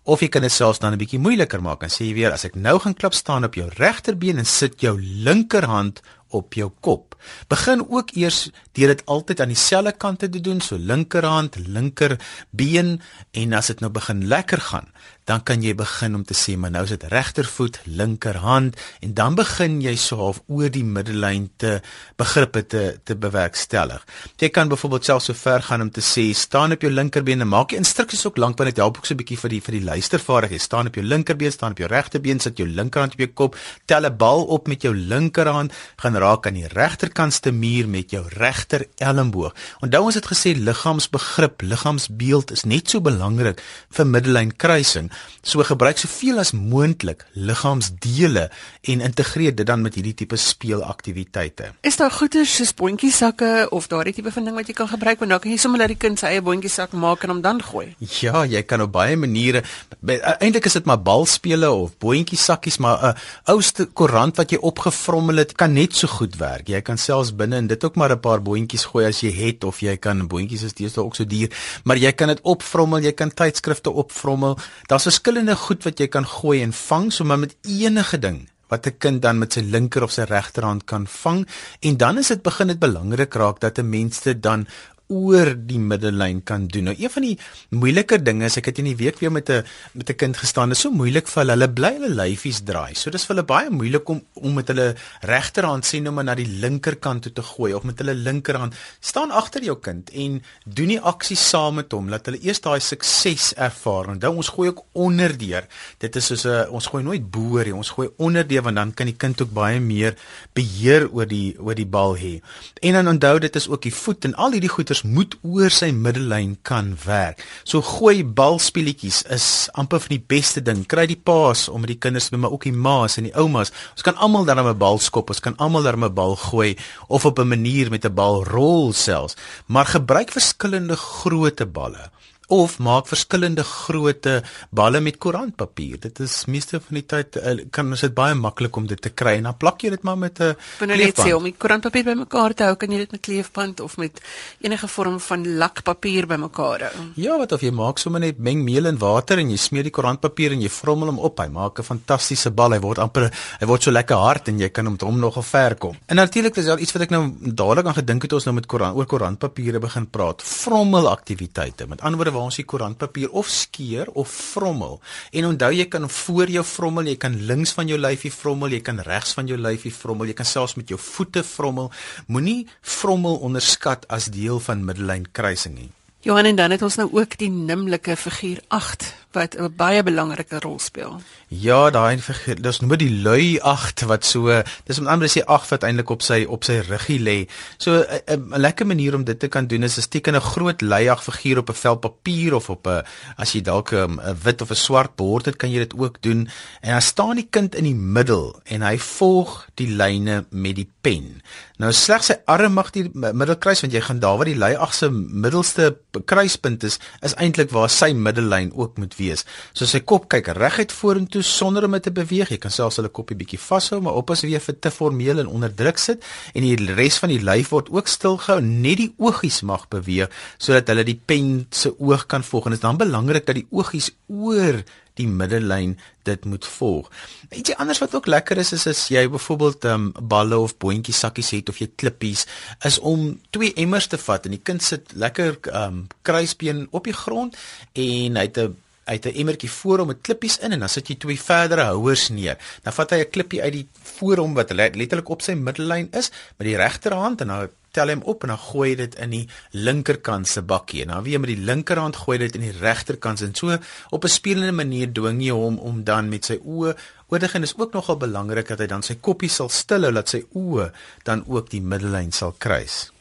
Of 0.04 0.20
jy 0.20 0.28
kan 0.28 0.42
dit 0.42 0.52
selfs 0.52 0.78
dan 0.78 0.92
'n 0.92 0.98
bietjie 0.98 1.18
moeiliker 1.18 1.62
maak 1.62 1.82
en 1.82 1.90
sê 1.90 2.14
weer 2.14 2.32
as 2.32 2.44
ek 2.44 2.54
nou 2.54 2.78
gaan 2.78 2.94
klap 2.94 3.14
staan 3.14 3.44
op 3.44 3.54
jou 3.54 3.68
regterbeen 3.68 4.38
en 4.38 4.46
sit 4.46 4.80
jou 4.80 5.00
linkerhand 5.00 6.00
op 6.30 6.54
jou 6.54 6.70
kop. 6.80 7.15
Begin 7.48 7.84
ook 7.88 8.10
eers 8.14 8.50
deur 8.72 8.94
dit 8.94 9.06
altyd 9.06 9.40
aan 9.40 9.52
dieselfde 9.54 9.92
kante 9.92 10.28
te 10.28 10.40
doen, 10.40 10.60
so 10.60 10.76
linkerhand, 10.76 11.56
linkerbeen 11.66 13.00
en 13.30 13.52
as 13.52 13.66
dit 13.66 13.80
nou 13.80 13.90
begin 13.92 14.26
lekker 14.26 14.60
gaan, 14.60 14.90
dan 15.26 15.42
kan 15.42 15.62
jy 15.62 15.74
begin 15.74 16.14
om 16.14 16.22
te 16.24 16.34
sê 16.38 16.54
maar 16.54 16.70
nou 16.70 16.84
is 16.86 16.92
dit 16.94 17.04
regtervoet, 17.10 17.80
linkerhand 17.98 18.76
en 19.02 19.14
dan 19.18 19.34
begin 19.38 19.80
jy 19.82 19.96
so 19.98 20.20
half 20.20 20.38
oor 20.46 20.70
die 20.70 20.84
middellyn 20.86 21.48
te 21.58 21.80
begrippe 22.20 22.62
te 22.62 22.82
te 23.04 23.16
bewerkstellig. 23.18 24.04
Jy 24.38 24.52
kan 24.54 24.70
byvoorbeeld 24.70 25.08
self 25.08 25.24
so 25.26 25.34
ver 25.34 25.64
gaan 25.66 25.82
om 25.82 25.90
te 25.90 26.04
sê 26.04 26.28
staan 26.34 26.76
op 26.76 26.86
jou 26.86 26.92
linkerbeen 26.92 27.42
en 27.42 27.50
maak 27.50 27.74
jy 27.74 27.82
instruksies 27.82 28.22
ook 28.28 28.38
lank 28.38 28.58
want 28.58 28.70
dit 28.70 28.82
help 28.82 29.00
ook 29.00 29.06
so 29.06 29.14
'n 29.14 29.22
bietjie 29.22 29.40
vir 29.42 29.50
die 29.50 29.60
vir 29.60 29.74
die 29.78 29.84
luistervaardigheid. 29.84 30.62
Staan 30.62 30.86
op 30.86 30.94
jou 30.94 31.04
linkerbeen, 31.04 31.52
staan 31.52 31.72
op 31.72 31.78
jou 31.78 31.88
regterbeen, 31.88 32.40
sit 32.40 32.58
jou 32.58 32.68
linkerhand 32.68 33.12
op 33.12 33.18
jou 33.18 33.32
kop, 33.34 33.56
tel 33.86 34.06
'n 34.06 34.16
bal 34.16 34.44
op 34.44 34.68
met 34.68 34.82
jou 34.82 34.94
linkerhand, 34.94 35.72
gaan 35.96 36.16
raak 36.16 36.46
aan 36.46 36.54
die 36.54 36.68
regterkantste 37.06 37.52
muur 37.52 37.88
met 37.88 38.10
jou 38.10 38.24
regter 38.34 38.86
elmboog. 38.98 39.54
Onthou 39.80 40.02
ons 40.08 40.16
het 40.18 40.26
gesê 40.26 40.54
liggaamsbegrip, 40.58 41.62
liggaamsbeeld 41.62 42.50
is 42.50 42.64
net 42.66 42.90
so 42.90 43.00
belangrik 43.00 43.60
vir 43.94 44.06
middellyn 44.06 44.50
kruising. 44.56 45.10
So 45.42 45.62
gebruik 45.62 45.98
soveel 45.98 46.40
as 46.42 46.52
moontlik 46.52 47.24
liggaamsdele 47.34 48.48
en 48.82 49.00
integreer 49.00 49.54
dit 49.54 49.66
dan 49.66 49.82
met 49.82 49.94
hierdie 49.94 50.14
tipe 50.14 50.36
speelaktiwiteite. 50.36 51.72
Is 51.86 51.98
daar 52.00 52.10
goeie 52.10 52.44
soos 52.44 52.74
boontjiesakke 52.74 53.68
of 53.70 53.86
daardie 53.88 54.14
tipe 54.16 54.32
van 54.34 54.48
ding 54.48 54.58
wat 54.58 54.66
jy 54.66 54.74
kan 54.74 54.90
gebruik 54.90 55.22
want 55.22 55.30
dan 55.30 55.40
kan 55.40 55.54
jy 55.54 55.60
sommer 55.62 55.80
laat 55.80 55.94
die 55.94 56.00
kind 56.00 56.18
sy 56.18 56.34
eie 56.34 56.42
boontjiesak 56.42 56.96
maak 56.96 57.22
en 57.24 57.36
hom 57.36 57.42
dan 57.44 57.62
gooi? 57.62 57.94
Ja, 58.20 58.44
jy 58.44 58.64
kan 58.66 58.82
op 58.82 58.92
baie 58.96 59.16
maniere 59.16 59.62
e, 59.62 60.18
eintlik 60.40 60.66
is 60.66 60.78
dit 60.78 60.86
maar 60.88 61.00
balspele 61.02 61.70
of 61.70 61.94
boontjiesakkies, 62.02 62.80
maar 62.82 63.14
'n 63.14 63.16
ouste 63.52 63.86
koerant 63.86 64.36
wat 64.36 64.50
jy 64.50 64.58
opgevrommel 64.58 65.36
het 65.36 65.54
kan 65.54 65.72
net 65.72 65.94
so 65.94 66.08
goed 66.08 66.36
werk. 66.36 66.68
Jy 66.68 66.80
kan 66.82 66.95
selfs 66.96 67.34
binne 67.36 67.56
in 67.56 67.66
dit 67.66 67.84
ook 67.84 67.96
maar 67.96 68.12
'n 68.12 68.20
paar 68.20 68.42
boontjies 68.42 68.84
gooi 68.84 69.06
as 69.06 69.20
jy 69.20 69.32
het 69.32 69.64
of 69.64 69.80
jy 69.80 69.96
kan 69.96 70.26
boontjies 70.28 70.62
is 70.62 70.74
deesdae 70.74 71.04
ook 71.04 71.16
so 71.16 71.24
duur, 71.24 71.50
maar 71.84 71.96
jy 71.96 72.12
kan 72.12 72.28
dit 72.28 72.40
opvrommel, 72.42 73.00
jy 73.00 73.12
kan 73.12 73.30
tydskrifte 73.30 73.90
opvrommel. 73.90 74.58
Daar's 74.86 75.02
verskillende 75.02 75.56
goed 75.56 75.84
wat 75.84 75.98
jy 75.98 76.08
kan 76.08 76.26
gooi 76.26 76.62
en 76.62 76.72
vang 76.72 77.12
sommer 77.12 77.38
met 77.38 77.56
enige 77.62 78.18
ding 78.18 78.48
wat 78.68 78.86
'n 78.86 78.98
kind 78.98 79.22
dan 79.22 79.38
met 79.38 79.52
sy 79.52 79.60
linker 79.60 80.02
of 80.02 80.12
sy 80.12 80.22
regterhand 80.22 80.84
kan 80.84 81.06
vang 81.06 81.46
en 81.80 81.96
dan 81.96 82.18
is 82.18 82.28
dit 82.28 82.42
begin 82.42 82.66
dit 82.66 82.78
belangrik 82.78 83.34
raak 83.34 83.60
dat 83.60 83.78
'n 83.78 83.88
mens 83.88 84.20
dit 84.22 84.42
dan 84.42 84.66
oor 85.12 85.52
die 85.54 85.78
middellyn 85.78 86.40
kan 86.46 86.66
doen. 86.66 86.90
Nou 86.90 86.96
een 86.98 87.10
van 87.10 87.22
die 87.22 87.36
moeiliker 87.70 88.22
dinge 88.22 88.48
is 88.48 88.56
ek 88.58 88.72
het 88.72 88.80
in 88.82 88.90
die 88.90 88.98
week 88.98 89.20
weer 89.22 89.32
met 89.32 89.50
'n 89.50 89.62
met 89.94 90.10
'n 90.10 90.16
kind 90.16 90.36
gestaan. 90.36 90.68
Dit 90.68 90.76
is 90.76 90.82
so 90.82 90.90
moeilik 90.90 91.28
vir 91.28 91.42
hulle. 91.42 91.52
Hulle 91.52 91.72
bly 91.72 91.92
hulle 91.92 92.14
lyfies 92.14 92.60
draai. 92.64 92.94
So 92.94 93.10
dis 93.10 93.24
vir 93.24 93.36
hulle 93.36 93.46
baie 93.46 93.70
moeilik 93.70 94.08
om 94.08 94.22
om 94.42 94.58
met 94.58 94.68
hulle 94.72 94.88
regterhand 95.20 95.86
sien 95.86 96.02
nou 96.02 96.14
maar 96.16 96.26
na 96.26 96.34
die 96.34 96.48
linkerkant 96.48 97.22
toe 97.22 97.32
te 97.32 97.44
gooi 97.44 97.72
of 97.76 97.86
met 97.86 98.02
hulle 98.02 98.14
linkerhand 98.14 98.74
staan 99.00 99.30
agter 99.30 99.62
jou 99.62 99.78
kind 99.80 100.10
en 100.10 100.42
doen 100.64 100.92
die 100.94 101.00
aksie 101.00 101.38
saam 101.38 101.78
met 101.80 101.92
hom. 101.92 102.10
Laat 102.10 102.26
hulle 102.26 102.42
eers 102.42 102.60
daai 102.60 102.80
sukses 102.80 103.52
ervaar. 103.54 104.10
Onthou 104.16 104.34
ons 104.36 104.52
gooi 104.56 104.68
ook 104.72 104.84
onderdeur. 104.92 105.66
Dit 105.98 106.16
is 106.16 106.26
soos 106.26 106.44
'n 106.46 106.68
ons 106.70 106.86
gooi 106.86 107.02
nooit 107.02 107.30
boor 107.30 107.64
nie. 107.64 107.74
Ons 107.74 107.90
gooi 107.90 108.08
onderdeur 108.18 108.62
want 108.62 108.76
dan 108.76 108.94
kan 108.94 109.06
die 109.06 109.16
kind 109.16 109.40
ook 109.40 109.52
baie 109.52 109.80
meer 109.80 110.16
beheer 110.52 111.08
oor 111.12 111.26
die 111.26 111.56
oor 111.58 111.74
die 111.74 111.86
bal 111.86 112.16
hê. 112.16 112.40
En 112.82 112.92
dan 112.92 113.08
onthou 113.08 113.38
dit 113.38 113.56
is 113.56 113.68
ook 113.68 113.82
die 113.82 113.94
voet 113.94 114.24
en 114.24 114.34
al 114.34 114.50
hierdie 114.50 114.68
goeie 114.68 114.86
spelers 114.96 115.02
moet 115.02 115.36
oor 115.42 115.70
sy 115.70 115.90
middellyn 115.92 116.56
kan 116.62 116.96
werk. 117.04 117.42
So 117.64 117.82
gooi 117.82 118.24
balspelletjies 118.24 119.24
is 119.32 119.68
amper 119.74 120.00
van 120.00 120.16
die 120.16 120.22
beste 120.22 120.62
ding. 120.62 120.86
Kry 120.86 121.06
die 121.06 121.18
paas 121.18 121.68
om 121.68 121.80
met 121.80 121.92
die 121.94 121.98
kinders 122.00 122.30
maar 122.30 122.52
ook 122.52 122.64
die 122.64 122.72
ma's 122.72 123.18
en 123.18 123.28
die 123.28 123.34
oumas. 123.36 123.72
Ons 123.94 124.02
kan 124.02 124.16
almal 124.26 124.44
dan 124.44 124.58
'n 124.58 124.78
bal 124.78 124.98
skop, 124.98 125.30
ons 125.30 125.40
kan 125.40 125.56
almal 125.62 125.82
dan 125.86 126.02
'n 126.02 126.14
bal 126.14 126.34
gooi 126.36 126.76
of 127.08 127.24
op 127.24 127.38
'n 127.38 127.48
manier 127.48 127.90
met 127.90 128.04
'n 128.04 128.14
bal 128.14 128.44
rol 128.44 128.92
selfs, 128.92 129.36
maar 129.66 129.86
gebruik 129.86 130.30
verskillende 130.30 130.96
grootte 130.96 131.66
balle 131.66 132.10
of 132.48 132.78
maak 132.78 133.08
verskillende 133.10 133.64
grootte 133.66 134.42
balle 134.70 135.00
met 135.00 135.18
koerantpapier. 135.18 135.98
Dit 136.00 136.20
is 136.20 136.44
meeste 136.46 136.78
van 136.80 136.98
die 137.00 137.04
tyd 137.06 137.38
uh, 137.40 137.54
kan 137.74 137.90
ons 137.90 138.04
dit 138.06 138.14
baie 138.14 138.34
maklik 138.38 138.76
om 138.76 138.86
dit 138.86 139.00
te 139.02 139.10
kry 139.10 139.36
en 139.40 139.48
dan 139.50 139.56
plak 139.58 139.82
jy 139.82 139.90
dit 139.90 140.02
maar 140.06 140.18
met 140.18 140.38
'n 140.38 140.54
kleefband. 140.78 141.26
Sê 141.26 141.34
om 141.34 141.42
die 141.42 141.54
koerantpapier 141.56 142.04
bymekaar 142.04 142.54
te 142.54 142.64
hou, 142.64 142.76
kan 142.76 142.90
jy 142.90 142.98
dit 142.98 143.12
met 143.12 143.20
kleefband 143.20 143.80
of 143.80 143.96
met 143.96 144.20
enige 144.60 144.88
vorm 144.88 145.18
van 145.20 145.56
lakpapier 145.58 146.26
bymekaar 146.26 146.80
hou. 146.80 147.06
Ja, 147.14 147.38
wat 147.38 147.52
of 147.52 147.60
jy 147.60 147.70
maak 147.70 147.98
sommer 147.98 148.20
net 148.20 148.38
meng 148.38 148.64
meel 148.64 148.86
en 148.86 148.98
water 148.98 149.38
en 149.38 149.50
jy 149.50 149.56
smeer 149.56 149.82
die 149.82 149.94
koerantpapier 149.94 150.52
en 150.52 150.60
jy 150.60 150.68
vrommel 150.68 151.08
hom 151.08 151.18
op. 151.18 151.38
Hy 151.38 151.48
maak 151.48 151.78
'n 151.78 151.82
fantastiese 151.82 152.50
bal. 152.50 152.72
Hy 152.72 152.80
word 152.80 152.98
amper 152.98 153.30
hy 153.60 153.66
word 153.66 153.82
so 153.82 153.90
lekker 153.90 154.16
hard 154.16 154.48
en 154.48 154.58
jy 154.58 154.68
kan 154.68 154.84
hom 154.84 154.92
met 154.94 155.02
hom 155.02 155.18
nogal 155.20 155.42
ver 155.42 155.74
kom. 155.74 155.96
En 156.06 156.16
natuurlik 156.16 156.56
is 156.56 156.64
daar 156.66 156.78
iets 156.78 156.92
wat 156.92 157.02
ek 157.02 157.10
nou 157.10 157.34
dadelik 157.40 157.86
aan 157.86 157.94
gedink 157.94 158.22
het 158.22 158.32
ons 158.32 158.44
nou 158.44 158.54
met 158.54 158.66
koerant 158.66 158.96
oor 158.96 159.06
koerantpapiere 159.06 159.78
begin 159.78 160.06
praat. 160.06 160.42
Vrommel 160.42 161.08
aktiwiteite. 161.08 161.86
Met 161.86 162.00
ander 162.00 162.16
woorde 162.16 162.35
waar 162.36 162.50
ons 162.50 162.60
die 162.60 162.66
koerantpapier 162.68 163.32
of 163.32 163.48
skeer 163.50 164.12
of 164.14 164.30
vrommel. 164.52 165.00
En 165.32 165.50
onthou 165.50 165.72
jy 165.74 165.88
kan 165.90 166.08
voor 166.10 166.52
jou 166.52 166.64
vrommel, 166.64 167.10
jy 167.12 167.18
kan 167.20 167.36
links 167.48 167.72
van 167.76 167.88
jou 167.90 167.98
lyfie 167.98 168.32
vrommel, 168.32 168.76
jy 168.76 168.82
kan 168.84 169.00
regs 169.06 169.34
van 169.36 169.48
jou 169.48 169.58
lyfie 169.58 169.94
vrommel, 169.94 170.30
jy 170.30 170.38
kan 170.38 170.48
selfs 170.48 170.76
met 170.78 170.92
jou 170.92 171.00
voete 171.00 171.42
vrommel. 171.46 171.90
Moenie 172.28 172.66
vrommel 172.80 173.40
onderskat 173.46 174.06
as 174.12 174.30
deel 174.32 174.60
van 174.60 174.84
middellyn 174.84 175.26
kruising 175.32 175.78
nie. 175.80 175.90
Johan 176.26 176.48
en 176.48 176.56
dan 176.58 176.72
het 176.74 176.82
ons 176.82 176.96
nou 176.98 177.06
ook 177.14 177.36
die 177.38 177.50
nimmelike 177.52 178.16
figuur 178.18 178.58
8 178.74 179.12
wat 179.36 179.54
'n 179.54 179.72
baie 179.76 180.02
belangrike 180.02 180.60
rol 180.60 180.78
speel. 180.78 181.20
Ja, 181.48 181.90
daai 181.90 182.18
dis 182.60 182.80
nou 182.80 182.96
die 182.96 183.22
lui 183.22 183.60
8 183.60 184.02
wat 184.10 184.24
so, 184.24 184.62
dis 184.84 184.98
om 184.98 185.06
anders 185.06 185.36
sê 185.36 185.44
8 185.44 185.70
wat 185.70 185.84
eintlik 185.84 186.10
op 186.10 186.22
sy 186.22 186.44
op 186.48 186.64
sy 186.64 186.80
ruggie 186.88 187.20
lê. 187.20 187.48
So 187.78 188.02
'n 188.02 188.50
lekker 188.56 188.86
manier 188.86 189.14
om 189.14 189.24
dit 189.24 189.38
te 189.38 189.48
kan 189.48 189.66
doen 189.66 189.82
is 189.82 189.98
'n 189.98 190.08
teken 190.10 190.34
'n 190.34 190.40
groot 190.40 190.80
leiag 190.80 191.22
figuur 191.22 191.58
op 191.58 191.70
'n 191.70 191.74
vel 191.74 191.96
papier 191.96 192.54
of 192.54 192.70
op 192.70 192.86
'n 192.86 193.04
as 193.36 193.52
jy 193.52 193.60
dalk 193.62 193.92
'n 193.92 194.20
wit 194.42 194.62
of 194.62 194.70
'n 194.70 194.74
swart 194.74 195.16
bord 195.16 195.46
het, 195.46 195.56
kan 195.56 195.70
jy 195.70 195.78
dit 195.78 195.94
ook 195.94 196.22
doen. 196.22 196.48
En 196.80 196.90
dan 196.90 197.02
staan 197.02 197.36
die 197.36 197.48
kind 197.50 197.74
in 197.74 197.84
die 197.84 197.94
middel 197.94 198.60
en 198.64 198.82
hy 198.82 198.98
volg 198.98 199.66
die 199.74 199.88
lyne 199.88 200.44
met 200.50 200.76
die 200.76 200.90
pen. 201.00 201.42
Nou 201.76 201.92
slegs 201.92 202.26
sy 202.26 202.36
arm 202.46 202.72
mag 202.72 202.90
die 202.90 203.04
middelkruis 203.12 203.82
want 203.84 203.92
jy 203.92 204.00
gaan 204.00 204.20
daar 204.22 204.38
waar 204.40 204.48
die 204.48 204.56
leiag 204.56 204.94
se 204.94 205.10
middelste 205.10 205.96
kruispunt 206.24 206.84
is, 206.88 206.98
is 207.20 207.34
eintlik 207.34 207.70
waar 207.70 207.90
sy 207.92 208.12
middellyn 208.12 208.72
ook 208.74 208.96
moet 208.96 209.16
wees. 209.16 209.25
So 209.72 209.86
sy 209.88 210.00
kop 210.00 210.28
kyk 210.32 210.52
reguit 210.56 210.92
vorentoe 210.92 211.42
sonder 211.42 211.84
om 211.84 211.96
te 212.00 212.12
beweeg. 212.14 212.50
Jy 212.50 212.60
kan 212.62 212.74
selfs 212.74 213.00
hulle 213.00 213.08
koppie 213.08 213.36
bietjie 213.36 213.58
vashou, 213.58 214.00
maar 214.00 214.18
oppas 214.20 214.44
weer 214.46 214.60
vir 214.60 214.78
te 214.80 214.90
formeel 214.90 215.42
en 215.42 215.50
onderdruk 215.50 215.98
sit 215.98 216.24
en 216.54 216.62
die 216.62 216.76
res 216.94 217.18
van 217.22 217.32
die 217.32 217.42
lyf 217.42 217.72
word 217.74 217.90
ook 217.90 218.08
stil 218.08 218.38
gehou. 218.42 218.60
Net 218.60 219.02
die 219.02 219.12
oogies 219.18 219.62
mag 219.62 219.88
beweeg 219.88 220.30
sodat 220.58 220.88
hulle 220.92 221.04
die 221.04 221.18
pen 221.18 221.66
se 221.70 221.94
oog 221.98 222.26
kan 222.26 222.44
volg. 222.46 222.66
En 222.66 222.76
dit 222.76 222.80
is 222.80 222.86
dan 222.86 223.00
belangrik 223.00 223.46
dat 223.46 223.58
die 223.58 223.68
oogies 223.70 224.12
oor 224.28 224.82
die 225.16 225.26
middellyn 225.28 225.96
dit 226.28 226.44
moet 226.44 226.66
volg. 226.76 227.10
Ietsie 227.48 227.76
anders 227.80 228.00
wat 228.02 228.14
ook 228.14 228.28
lekker 228.28 228.60
is 228.60 228.72
is 228.76 228.86
as 228.90 229.04
jy 229.12 229.24
byvoorbeeld 229.32 229.86
um, 229.92 230.08
balle 230.20 230.58
of 230.60 230.76
boontjies 230.82 231.22
sakkies 231.24 231.52
het 231.56 231.70
of 231.72 231.80
jy 231.80 231.88
klippies 231.96 232.44
is 232.88 232.98
om 232.98 233.28
twee 233.54 233.72
emmers 233.80 234.10
te 234.12 234.20
vat 234.20 234.46
en 234.46 234.56
die 234.56 234.62
kind 234.62 234.84
sit 234.84 235.14
lekker 235.16 235.56
um, 235.72 236.04
kruisbeen 236.26 236.86
op 236.90 237.08
die 237.08 237.16
grond 237.16 237.56
en 237.94 238.36
hy 238.36 238.48
het 238.48 238.60
'n 238.60 238.76
uit 239.06 239.26
'n 239.26 239.36
emmertjie 239.40 239.70
voor 239.70 239.98
hom 239.98 240.06
met 240.12 240.20
klippies 240.20 240.58
in 240.58 240.72
en 240.72 240.80
dan 240.84 240.88
sit 240.88 241.08
jy 241.08 241.14
twee 241.14 241.40
verdere 241.40 241.82
houers 241.92 242.28
neer. 242.28 242.58
Dan 242.82 242.92
vat 242.92 243.10
hy 243.10 243.18
'n 243.22 243.30
klippie 243.30 243.62
uit 243.62 243.72
die 243.72 243.88
voor 244.18 244.36
hom 244.36 244.54
wat 244.54 244.70
letterlik 244.70 245.28
op 245.28 245.42
sy 245.42 245.52
middellyn 245.52 246.08
is 246.12 246.30
met 246.58 246.66
die 246.66 246.76
regterhand 246.76 247.40
en 247.40 247.46
dan 247.46 247.68
tel 247.90 248.08
hom 248.08 248.22
op 248.22 248.42
en 248.42 248.48
dan 248.48 248.58
gooi 248.58 248.94
dit 248.96 249.14
in 249.14 249.30
die 249.30 249.48
linkerkant 249.70 250.48
se 250.48 250.62
bakkie 250.62 251.02
en 251.02 251.08
dan 251.08 251.22
weer 251.22 251.40
met 251.40 251.48
die 251.48 251.64
linkerhand 251.64 252.16
gooi 252.16 252.38
dit 252.38 252.54
in 252.54 252.60
die 252.60 252.78
regterkant 252.80 253.40
en 253.40 253.54
so 253.54 253.78
op 254.10 254.24
'n 254.24 254.28
spelende 254.28 254.72
manier 254.72 255.12
dwing 255.12 255.40
jy 255.42 255.50
hom 255.50 255.78
om 255.78 256.04
dan 256.04 256.28
met 256.28 256.44
sy 256.44 256.58
oë 256.64 256.94
Oordig 257.28 257.54
en 257.54 257.62
is 257.62 257.74
ook 257.76 257.92
nogal 257.92 258.16
belangrik 258.16 258.68
dat 258.68 258.78
hy 258.78 258.86
dan 258.86 259.02
sy 259.02 259.16
koppie 259.18 259.50
sal 259.50 259.66
stilhou 259.68 260.12
dat 260.14 260.30
sy 260.30 260.44
oë 260.54 260.92
dan 261.26 261.42
ook 261.50 261.72
die 261.72 261.82
middellyn 261.82 262.30
sal 262.30 262.54
kruis. 262.54 263.15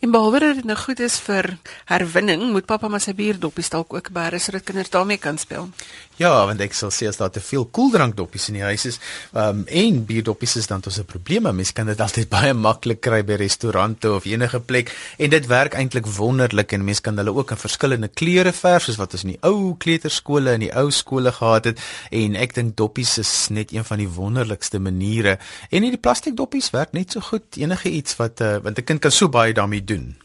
En 0.00 0.10
behalwe 0.10 0.38
dat 0.40 0.54
dit 0.54 0.64
nou 0.64 0.78
goed 0.78 1.00
is 1.00 1.18
vir 1.20 1.58
herwinning, 1.84 2.52
moet 2.52 2.66
pappa 2.66 2.88
maar 2.88 3.00
sy 3.00 3.14
bierdoppies 3.14 3.70
dalk 3.70 3.94
ook 3.94 4.12
bære 4.12 4.38
sodat 4.38 4.64
kinders 4.64 4.90
daarmee 4.90 5.18
kan 5.18 5.38
speel. 5.38 5.68
Ja, 6.20 6.34
want 6.44 6.60
ek 6.60 6.74
sal 6.76 6.90
sê 6.92 7.06
as 7.08 7.16
daar 7.16 7.30
te 7.32 7.40
veel 7.40 7.64
koeldrankdoppies 7.64 8.50
in 8.50 8.58
die 8.58 8.66
huis 8.66 8.84
is, 8.90 8.98
ehm 9.32 9.62
um, 9.62 9.66
en 9.80 10.02
bierdoppies 10.04 10.56
is 10.60 10.66
dan 10.68 10.82
tot 10.84 10.96
'n 10.98 11.04
probleem. 11.04 11.48
Mense 11.56 11.72
kan 11.72 11.86
dit 11.86 12.00
altyd 12.06 12.28
baie 12.28 12.52
maklik 12.52 13.00
kry 13.00 13.22
by 13.24 13.38
restaurante 13.40 14.10
of 14.12 14.24
enige 14.24 14.60
plek 14.60 14.92
en 15.18 15.30
dit 15.30 15.46
werk 15.46 15.74
eintlik 15.74 16.06
wonderlik 16.06 16.72
en 16.72 16.84
mense 16.84 17.00
kan 17.00 17.16
hulle 17.16 17.32
ook 17.34 17.50
in 17.50 17.56
verskillende 17.56 18.08
kleure 18.08 18.52
verf 18.52 18.84
soos 18.84 18.96
wat 18.96 19.12
ons 19.12 19.24
in 19.24 19.32
die 19.32 19.42
ou 19.42 19.76
kleuterskole 19.76 20.52
en 20.52 20.60
die 20.60 20.72
ou 20.76 20.90
skole 20.90 21.32
gehad 21.32 21.64
het 21.64 21.80
en 22.10 22.36
ek 22.36 22.54
dink 22.54 22.76
doppies 22.76 23.18
is 23.18 23.48
net 23.48 23.72
een 23.72 23.84
van 23.84 23.98
die 23.98 24.08
wonderlikste 24.08 24.78
maniere. 24.78 25.38
En 25.70 25.82
hierdie 25.82 26.00
plastiek 26.00 26.36
doppies 26.36 26.70
werk 26.70 26.92
net 26.92 27.12
so 27.12 27.20
goed 27.20 27.56
enige 27.56 27.88
iets 27.88 28.16
wat 28.20 28.40
uh, 28.40 28.58
want 28.62 28.78
'n 28.78 28.84
kind 28.84 29.00
kan 29.00 29.10
so 29.10 29.28
baie 29.28 29.54
daarmee 29.60 29.84
doen. 29.84 30.16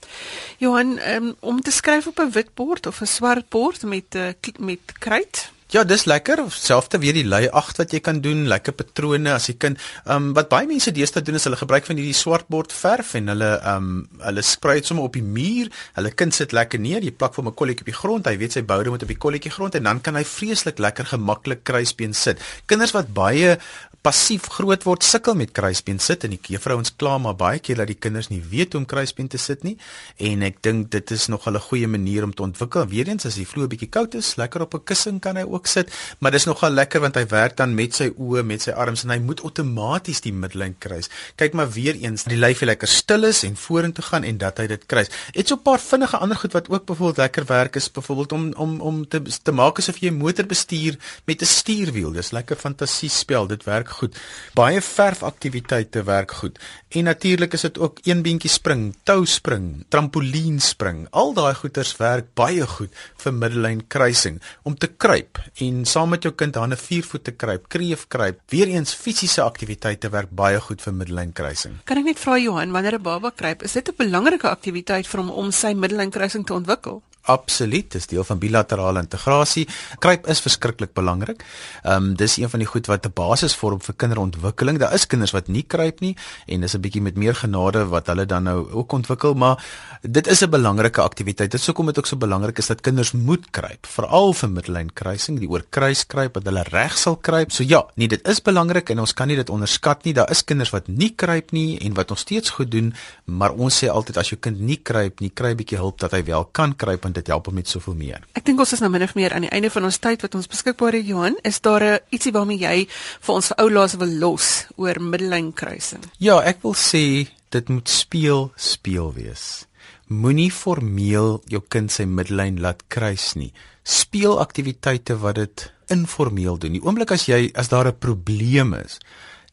Johan, 0.63 0.95
um, 1.03 1.33
om 1.39 1.59
te 1.61 1.71
skryf 1.71 2.07
op 2.07 2.19
'n 2.23 2.31
wit 2.31 2.53
bord 2.53 2.87
of 2.87 3.01
'n 3.01 3.11
swart 3.17 3.49
bord 3.49 3.83
met 3.83 4.15
uh, 4.15 4.31
met 4.59 4.95
kruit 4.99 5.51
Ja, 5.73 5.81
dis 5.83 6.03
lekker. 6.05 6.39
Selfs 6.53 6.93
weer 7.01 7.15
die 7.17 7.25
lei 7.25 7.47
8 7.49 7.79
wat 7.81 7.93
jy 7.95 7.99
kan 7.99 8.19
doen, 8.21 8.43
lekker 8.47 8.75
patrone 8.77 9.31
as 9.33 9.47
jy 9.49 9.55
kan. 9.57 9.73
Ehm 10.05 10.27
um, 10.29 10.33
wat 10.37 10.47
baie 10.51 10.67
mense 10.69 10.93
deesdae 10.93 11.23
doen 11.25 11.39
is 11.39 11.47
hulle 11.49 11.57
gebruik 11.57 11.87
van 11.89 11.97
hierdie 11.97 12.15
swartbord 12.15 12.73
verf 12.73 13.15
en 13.17 13.33
hulle 13.33 13.49
ehm 13.57 13.89
um, 13.89 14.21
hulle 14.27 14.43
sprei 14.45 14.77
dit 14.77 14.91
sommer 14.91 15.09
op 15.09 15.17
die 15.17 15.25
muur. 15.25 15.71
Hulle 15.97 16.11
kind 16.13 16.37
sit 16.37 16.53
lekker 16.53 16.79
neer, 16.79 17.01
jy 17.01 17.11
plak 17.11 17.33
vir 17.33 17.43
'n 17.43 17.55
kolletjie 17.61 17.87
op 17.87 17.91
die 17.91 17.97
grond. 17.97 18.29
Hy 18.29 18.37
weet 18.37 18.55
sy 18.55 18.61
boude 18.61 18.93
moet 18.93 19.03
op 19.03 19.11
die 19.11 19.23
kolletjie 19.25 19.51
grond 19.57 19.75
en 19.75 19.89
dan 19.89 20.01
kan 20.01 20.15
hy 20.15 20.23
vreeslik 20.23 20.77
lekker 20.77 21.11
gemaklik 21.11 21.63
kruisbeen 21.63 22.13
sit. 22.13 22.37
Kinders 22.67 22.93
wat 22.93 23.11
baie 23.13 23.57
passief 24.05 24.45
groot 24.53 24.83
word 24.85 25.01
sukkel 25.01 25.33
met 25.33 25.49
kruisbeen 25.57 25.97
sit 26.03 26.23
en 26.27 26.35
die 26.35 26.39
juffrouens 26.53 26.91
kla 26.93 27.15
maar 27.17 27.33
baie 27.39 27.59
keer 27.63 27.79
dat 27.81 27.89
die 27.89 27.97
kinders 27.97 28.29
nie 28.29 28.41
weet 28.51 28.75
hoe 28.75 28.83
om 28.83 28.85
kruisbeen 28.89 29.31
te 29.33 29.39
sit 29.41 29.63
nie 29.65 29.73
en 30.21 30.43
ek 30.45 30.59
dink 30.65 30.91
dit 30.93 31.13
is 31.15 31.25
nog 31.33 31.47
'n 31.49 31.57
goeie 31.59 31.87
manier 31.87 32.23
om 32.23 32.33
te 32.33 32.43
ontwikkel. 32.43 32.85
Weerens 32.87 33.25
as 33.25 33.35
die 33.35 33.47
vloer 33.47 33.67
bietjie 33.67 33.89
koud 33.89 34.13
is, 34.15 34.35
lekker 34.35 34.61
op 34.61 34.75
'n 34.75 34.83
kussing 34.83 35.19
kan 35.19 35.37
hy 35.37 35.43
ook 35.43 35.67
sit, 35.67 35.89
maar 36.19 36.31
dis 36.31 36.45
nogal 36.45 36.69
lekker 36.69 37.01
want 37.01 37.15
hy 37.15 37.25
werk 37.25 37.57
dan 37.57 37.73
met 37.75 37.95
sy 37.95 38.11
oë, 38.17 38.43
met 38.43 38.61
sy 38.61 38.71
arms 38.71 39.03
en 39.03 39.09
hy 39.09 39.19
moet 39.19 39.41
outomaties 39.41 40.21
die 40.21 40.33
middellyn 40.33 40.75
kruis. 40.77 41.09
Kyk 41.35 41.53
maar 41.53 41.71
weer 41.71 41.95
eens, 41.95 42.23
die 42.23 42.37
lyfie 42.37 42.67
lekker 42.67 42.87
stil 42.87 43.23
is 43.23 43.43
en 43.43 43.55
vorentoe 43.55 44.03
gaan 44.03 44.23
en 44.23 44.37
dat 44.37 44.57
hy 44.57 44.67
dit 44.67 44.85
kruis. 44.85 45.09
Het 45.33 45.47
so 45.47 45.55
'n 45.55 45.61
paar 45.61 45.79
vinnige 45.79 46.17
ander 46.17 46.37
goed 46.37 46.53
wat 46.53 46.69
ook 46.69 46.85
byvoorbeeld 46.85 47.17
lekker 47.17 47.45
werk 47.45 47.75
is, 47.75 47.91
byvoorbeeld 47.91 48.31
om 48.31 48.53
om 48.53 48.81
om 48.81 49.07
te 49.07 49.21
te 49.43 49.51
maak 49.51 49.79
asof 49.79 49.97
jy 49.97 50.11
motor 50.11 50.45
bestuur 50.45 50.97
met 51.25 51.41
'n 51.41 51.45
stuurwiel. 51.45 52.11
Dis 52.11 52.31
lekker 52.31 52.55
fantasiespel. 52.55 53.47
Dit 53.47 53.63
werk 53.63 53.94
goed. 53.99 54.17
Baie 54.57 54.81
verfaktiwiteite 54.81 56.03
werk 56.07 56.31
goed. 56.41 56.59
En 56.95 57.03
natuurlik 57.09 57.53
is 57.53 57.65
dit 57.67 57.79
ook 57.79 57.99
een 58.03 58.21
beentjie 58.23 58.49
spring, 58.49 58.95
tou 59.03 59.25
spring, 59.25 59.85
trampolien 59.89 60.59
spring. 60.63 61.07
Al 61.11 61.33
daai 61.35 61.53
goeters 61.55 61.95
werk 61.99 62.31
baie 62.37 62.67
goed 62.75 62.93
vir 63.23 63.33
middellyn 63.33 63.83
kruising 63.87 64.41
om 64.63 64.77
te 64.77 64.87
kruip 64.87 65.41
en 65.65 65.83
saam 65.85 66.13
met 66.13 66.23
jou 66.23 66.33
kind 66.33 66.57
aan 66.57 66.73
'n 66.73 66.77
viervoet 66.77 67.23
te 67.23 67.31
kruip, 67.31 67.67
kreef 67.67 68.07
kruip. 68.07 68.39
Weereens 68.49 68.93
fisiese 68.93 69.41
aktiwiteite 69.41 70.09
werk 70.09 70.29
baie 70.29 70.59
goed 70.59 70.81
vir 70.81 70.93
middellyn 70.93 71.33
kruising. 71.33 71.75
Kan 71.83 71.97
ek 71.97 72.05
net 72.05 72.19
vra 72.19 72.37
Johan, 72.37 72.71
wanneer 72.71 72.95
'n 72.95 73.01
baba 73.01 73.31
kruip, 73.31 73.63
is 73.63 73.73
dit 73.73 73.89
'n 73.89 73.95
belangrike 73.97 74.49
aktiwiteit 74.49 75.07
vir 75.07 75.19
hom 75.19 75.29
om 75.29 75.51
sy 75.51 75.73
middellyn 75.73 76.11
kruising 76.11 76.45
te 76.45 76.53
ontwikkel? 76.53 77.01
Absoluut, 77.25 77.87
dis 77.91 78.05
deel 78.07 78.23
van 78.23 78.37
bilaterale 78.37 79.01
integrasie. 79.01 79.65
Kruip 79.99 80.27
is 80.29 80.41
verskriklik 80.45 80.93
belangrik. 80.93 81.41
Ehm 81.83 82.11
um, 82.11 82.15
dis 82.15 82.37
een 82.37 82.49
van 82.49 82.61
die 82.61 82.67
goed 82.69 82.85
wat 82.85 83.05
'n 83.05 83.13
basis 83.13 83.55
vorm 83.55 83.81
vir 83.81 83.95
kinderontwikkeling. 83.95 84.77
Daar 84.79 84.93
is 84.93 85.07
kinders 85.07 85.31
wat 85.31 85.47
nie 85.47 85.63
kruip 85.63 85.99
nie 85.99 86.15
en 86.45 86.61
dis 86.61 86.75
'n 86.75 86.81
bietjie 86.81 87.01
met 87.01 87.15
meer 87.15 87.35
genade 87.35 87.87
wat 87.87 88.07
hulle 88.07 88.25
dan 88.25 88.43
nou 88.43 88.71
ook 88.71 88.91
ontwikkel, 88.91 89.33
maar 89.33 89.63
dit 90.01 90.27
is 90.27 90.41
'n 90.41 90.49
belangrike 90.49 91.01
aktiwiteit. 91.01 91.51
Dit 91.51 91.59
is 91.59 91.65
hoekom 91.65 91.85
dit 91.85 91.97
ook 91.97 92.05
so 92.05 92.15
belangrik 92.15 92.57
is 92.57 92.67
dat 92.67 92.81
kinders 92.81 93.11
moet 93.11 93.49
kruip, 93.51 93.85
veral 93.85 94.33
vir 94.33 94.49
middellyn 94.49 94.93
kruising, 94.93 95.39
die 95.39 95.49
oorkruis 95.49 96.05
kruip 96.05 96.33
wat 96.33 96.45
hulle 96.45 96.63
reg 96.63 96.97
sal 96.97 97.15
kruip. 97.15 97.51
So 97.51 97.63
ja, 97.63 97.85
nee, 97.95 98.07
dit 98.07 98.27
is 98.27 98.41
belangrik 98.41 98.89
en 98.89 98.99
ons 98.99 99.13
kan 99.13 99.27
nie 99.27 99.35
dit 99.35 99.49
onderskat 99.49 100.03
nie. 100.03 100.13
Daar 100.13 100.29
is 100.29 100.43
kinders 100.43 100.69
wat 100.69 100.87
nie 100.87 101.13
kruip 101.15 101.51
nie 101.51 101.79
en 101.79 101.93
wat 101.93 102.09
nog 102.09 102.19
steeds 102.19 102.49
goed 102.49 102.71
doen, 102.71 102.93
maar 103.25 103.51
ons 103.51 103.83
sê 103.83 103.89
altyd 103.89 104.17
as 104.17 104.29
jou 104.29 104.39
kind 104.39 104.59
nie 104.59 104.77
kruip 104.77 105.19
nie, 105.19 105.29
kry 105.29 105.51
'n 105.51 105.57
bietjie 105.57 105.77
hulp 105.77 105.99
dat 105.99 106.11
hy 106.11 106.23
wel 106.23 106.45
kan 106.51 106.75
kruip 106.75 107.05
dit 107.15 107.27
help 107.31 107.49
hom 107.49 107.55
met 107.55 107.69
soveel 107.69 107.95
meer. 107.95 108.23
Ek 108.37 108.45
dink 108.45 108.59
ons 108.59 108.73
is 108.75 108.81
nou 108.83 108.89
min 108.93 109.05
of 109.05 109.15
meer 109.15 109.33
aan 109.33 109.47
die 109.47 109.53
einde 109.55 109.71
van 109.73 109.87
ons 109.87 109.99
tyd 110.03 110.25
wat 110.25 110.35
ons 110.35 110.49
beskikbaar 110.51 110.97
het 110.99 111.07
Johan. 111.07 111.37
Is 111.43 111.61
daar 111.61 111.83
'n 111.83 111.99
ietsie 112.11 112.31
waarmee 112.31 112.59
jy 112.59 112.87
vir 113.21 113.35
ons 113.35 113.47
vir 113.47 113.57
oulaas 113.57 113.95
wil 113.95 114.13
los 114.19 114.65
oor 114.75 114.99
middellyn 114.99 115.53
kruising? 115.53 116.03
Ja, 116.17 116.41
ek 116.41 116.61
wil 116.61 116.73
sê 116.73 117.27
dit 117.49 117.69
moet 117.69 117.89
speel 117.89 118.51
speel 118.55 119.13
wees. 119.13 119.65
Moenie 120.07 120.51
formeel 120.51 121.41
jou 121.49 121.61
kind 121.67 121.91
sy 121.91 122.05
middellyn 122.05 122.59
laat 122.61 122.83
kruis 122.87 123.33
nie. 123.35 123.53
Speel 123.83 124.39
aktiwiteite 124.39 125.17
wat 125.17 125.35
dit 125.35 125.71
informeel 125.87 126.57
doen. 126.57 126.73
Die 126.73 126.83
oomblik 126.83 127.11
as 127.11 127.25
jy 127.25 127.51
as 127.55 127.69
daar 127.69 127.87
'n 127.87 127.99
probleem 127.99 128.73
is, 128.73 128.99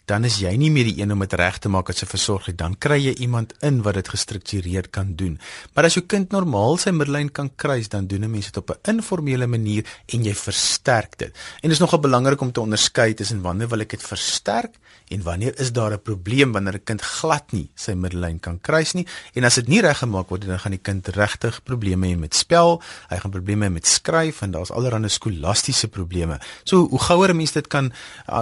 dan 0.04 0.24
is 0.24 0.38
jy 0.42 0.52
nie 0.58 0.70
meer 0.70 0.88
die 0.90 1.00
een 1.00 1.12
om 1.12 1.20
dit 1.24 1.34
reg 1.38 1.58
te 1.58 1.68
maak 1.68 1.88
as 1.88 2.02
'n 2.02 2.10
versorger 2.10 2.56
dan 2.56 2.74
kry 2.78 2.98
jy 2.98 3.14
iemand 3.24 3.54
in 3.60 3.82
wat 3.82 3.94
dit 3.94 4.08
gestruktureerd 4.08 4.90
kan 4.90 5.14
doen. 5.14 5.38
Maar 5.74 5.84
as 5.84 5.94
jou 5.94 6.04
kind 6.06 6.30
normaal 6.30 6.76
sy 6.76 6.90
middellyn 6.90 7.30
kan 7.30 7.50
kruis 7.56 7.88
dan 7.88 8.06
doen 8.06 8.24
'n 8.24 8.30
mens 8.30 8.46
dit 8.46 8.56
op 8.56 8.70
'n 8.70 8.90
informele 8.90 9.46
manier 9.46 9.84
en 10.06 10.24
jy 10.24 10.34
versterk 10.34 11.18
dit. 11.18 11.32
En 11.62 11.68
dit 11.68 11.72
is 11.72 11.78
nogal 11.78 12.00
belangrik 12.00 12.40
om 12.40 12.52
te 12.52 12.60
onderskei 12.60 13.14
tussen 13.14 13.42
wanneer 13.42 13.68
wil 13.68 13.80
ek 13.80 13.90
dit 13.90 14.02
versterk 14.02 14.74
en 15.12 15.22
wanneer 15.22 15.58
is 15.60 15.72
daar 15.72 15.92
'n 15.92 16.02
probleem 16.02 16.52
wanneer 16.52 16.74
'n 16.74 16.84
kind 16.84 17.02
glad 17.02 17.52
nie 17.52 17.70
sy 17.74 17.92
middellyn 17.92 18.40
kan 18.40 18.60
kruis 18.60 18.92
nie 18.94 19.06
en 19.34 19.44
as 19.44 19.54
dit 19.54 19.68
nie 19.68 19.80
reggemaak 19.80 20.28
word 20.28 20.46
dan 20.46 20.58
gaan 20.58 20.76
die 20.76 20.82
kind 20.82 21.08
regtig 21.08 21.62
probleme 21.62 22.06
hê 22.06 22.16
met 22.16 22.34
spel 22.34 22.82
hy 23.10 23.16
gaan 23.16 23.30
probleme 23.30 23.66
hê 23.66 23.70
met 23.70 23.86
skryf 23.86 24.42
en 24.42 24.50
daar's 24.50 24.70
allerlei 24.70 25.08
skolastiese 25.08 25.88
probleme 25.88 26.40
so 26.64 26.88
hoe 26.88 26.98
gouer 26.98 27.34
mense 27.34 27.54
dit 27.54 27.68
kan 27.68 27.92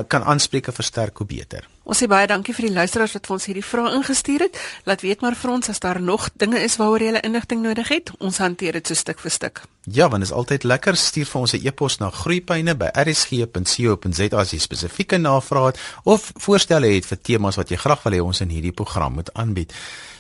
kan 0.09 0.23
aanspreek 0.25 0.67
en 0.67 0.73
versterk 0.73 1.19
hoe 1.19 1.27
beter. 1.27 1.69
Ons 1.91 1.99
sê 1.99 2.07
baie 2.07 2.23
dankie 2.31 2.55
vir 2.55 2.69
die 2.69 2.77
luisteraars 2.77 3.17
wat 3.17 3.25
vir 3.27 3.35
ons 3.35 3.45
hierdie 3.49 3.65
vrae 3.67 3.91
ingestuur 3.97 4.45
het. 4.45 4.55
Laat 4.87 5.01
weet 5.03 5.25
maar 5.25 5.35
vir 5.35 5.51
ons 5.57 5.67
as 5.73 5.83
daar 5.83 5.99
nog 5.99 6.29
dinge 6.39 6.61
is 6.63 6.79
waaroor 6.79 7.03
jy 7.03 7.19
inligting 7.27 7.59
nodig 7.65 7.89
het. 7.91 8.13
Ons 8.23 8.39
hanteer 8.39 8.79
dit 8.79 8.87
so 8.87 8.95
stuk 8.95 9.19
vir 9.19 9.35
stuk. 9.35 9.67
Ja, 9.91 10.07
want 10.09 10.23
is 10.23 10.31
altyd 10.31 10.63
lekker 10.71 10.95
stuur 10.97 11.27
vir 11.27 11.41
ons 11.41 11.53
'n 11.53 11.67
e-pos 11.67 11.99
na 11.99 12.11
groeipyne@rsg.co.za 12.11 14.37
as 14.39 14.51
jy 14.53 14.59
spesifieke 14.59 15.19
navrae 15.19 15.67
het 15.67 15.79
of 16.05 16.33
voorstelle 16.37 16.87
het 16.87 17.07
vir 17.07 17.19
temas 17.19 17.57
wat 17.57 17.69
jy 17.71 17.77
graag 17.77 18.03
wil 18.05 18.13
hê 18.13 18.21
ons 18.23 18.41
in 18.41 18.49
hierdie 18.49 18.73
program 18.73 19.13
moet 19.13 19.35
aanbied. 19.35 19.73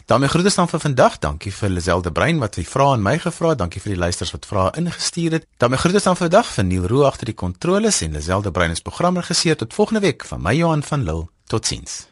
daarmee 0.06 0.28
groete 0.28 0.50
staan 0.50 0.68
vir 0.68 0.80
vandag. 0.80 1.18
Dankie 1.18 1.52
vir 1.52 1.68
Liselde 1.68 2.12
Brein 2.12 2.38
wat 2.38 2.54
die 2.54 2.66
vrae 2.66 2.92
aan 2.92 3.02
my 3.02 3.18
gevra 3.18 3.48
het. 3.48 3.58
Dankie 3.58 3.80
vir 3.80 3.92
die 3.92 4.00
luisters 4.00 4.32
wat 4.32 4.46
vrae 4.46 4.70
ingestuur 4.76 5.32
het. 5.32 5.46
daarmee 5.56 5.78
groete 5.78 5.98
staan 5.98 6.16
vir 6.16 6.30
vandag 6.30 6.54
van 6.54 6.66
Neil 6.66 6.86
Roo 6.86 7.04
agter 7.04 7.26
die 7.26 7.34
kontroles 7.34 8.00
en 8.00 8.12
Liselde 8.12 8.50
Brein 8.50 8.70
is 8.70 8.80
programregisseur 8.80 9.56
tot 9.56 9.74
volgende 9.74 10.00
week 10.00 10.24
van 10.24 10.42
my 10.42 10.54
Johan 10.54 10.82
van 10.82 11.04
Lille. 11.04 11.28
Totsiens. 11.50 12.09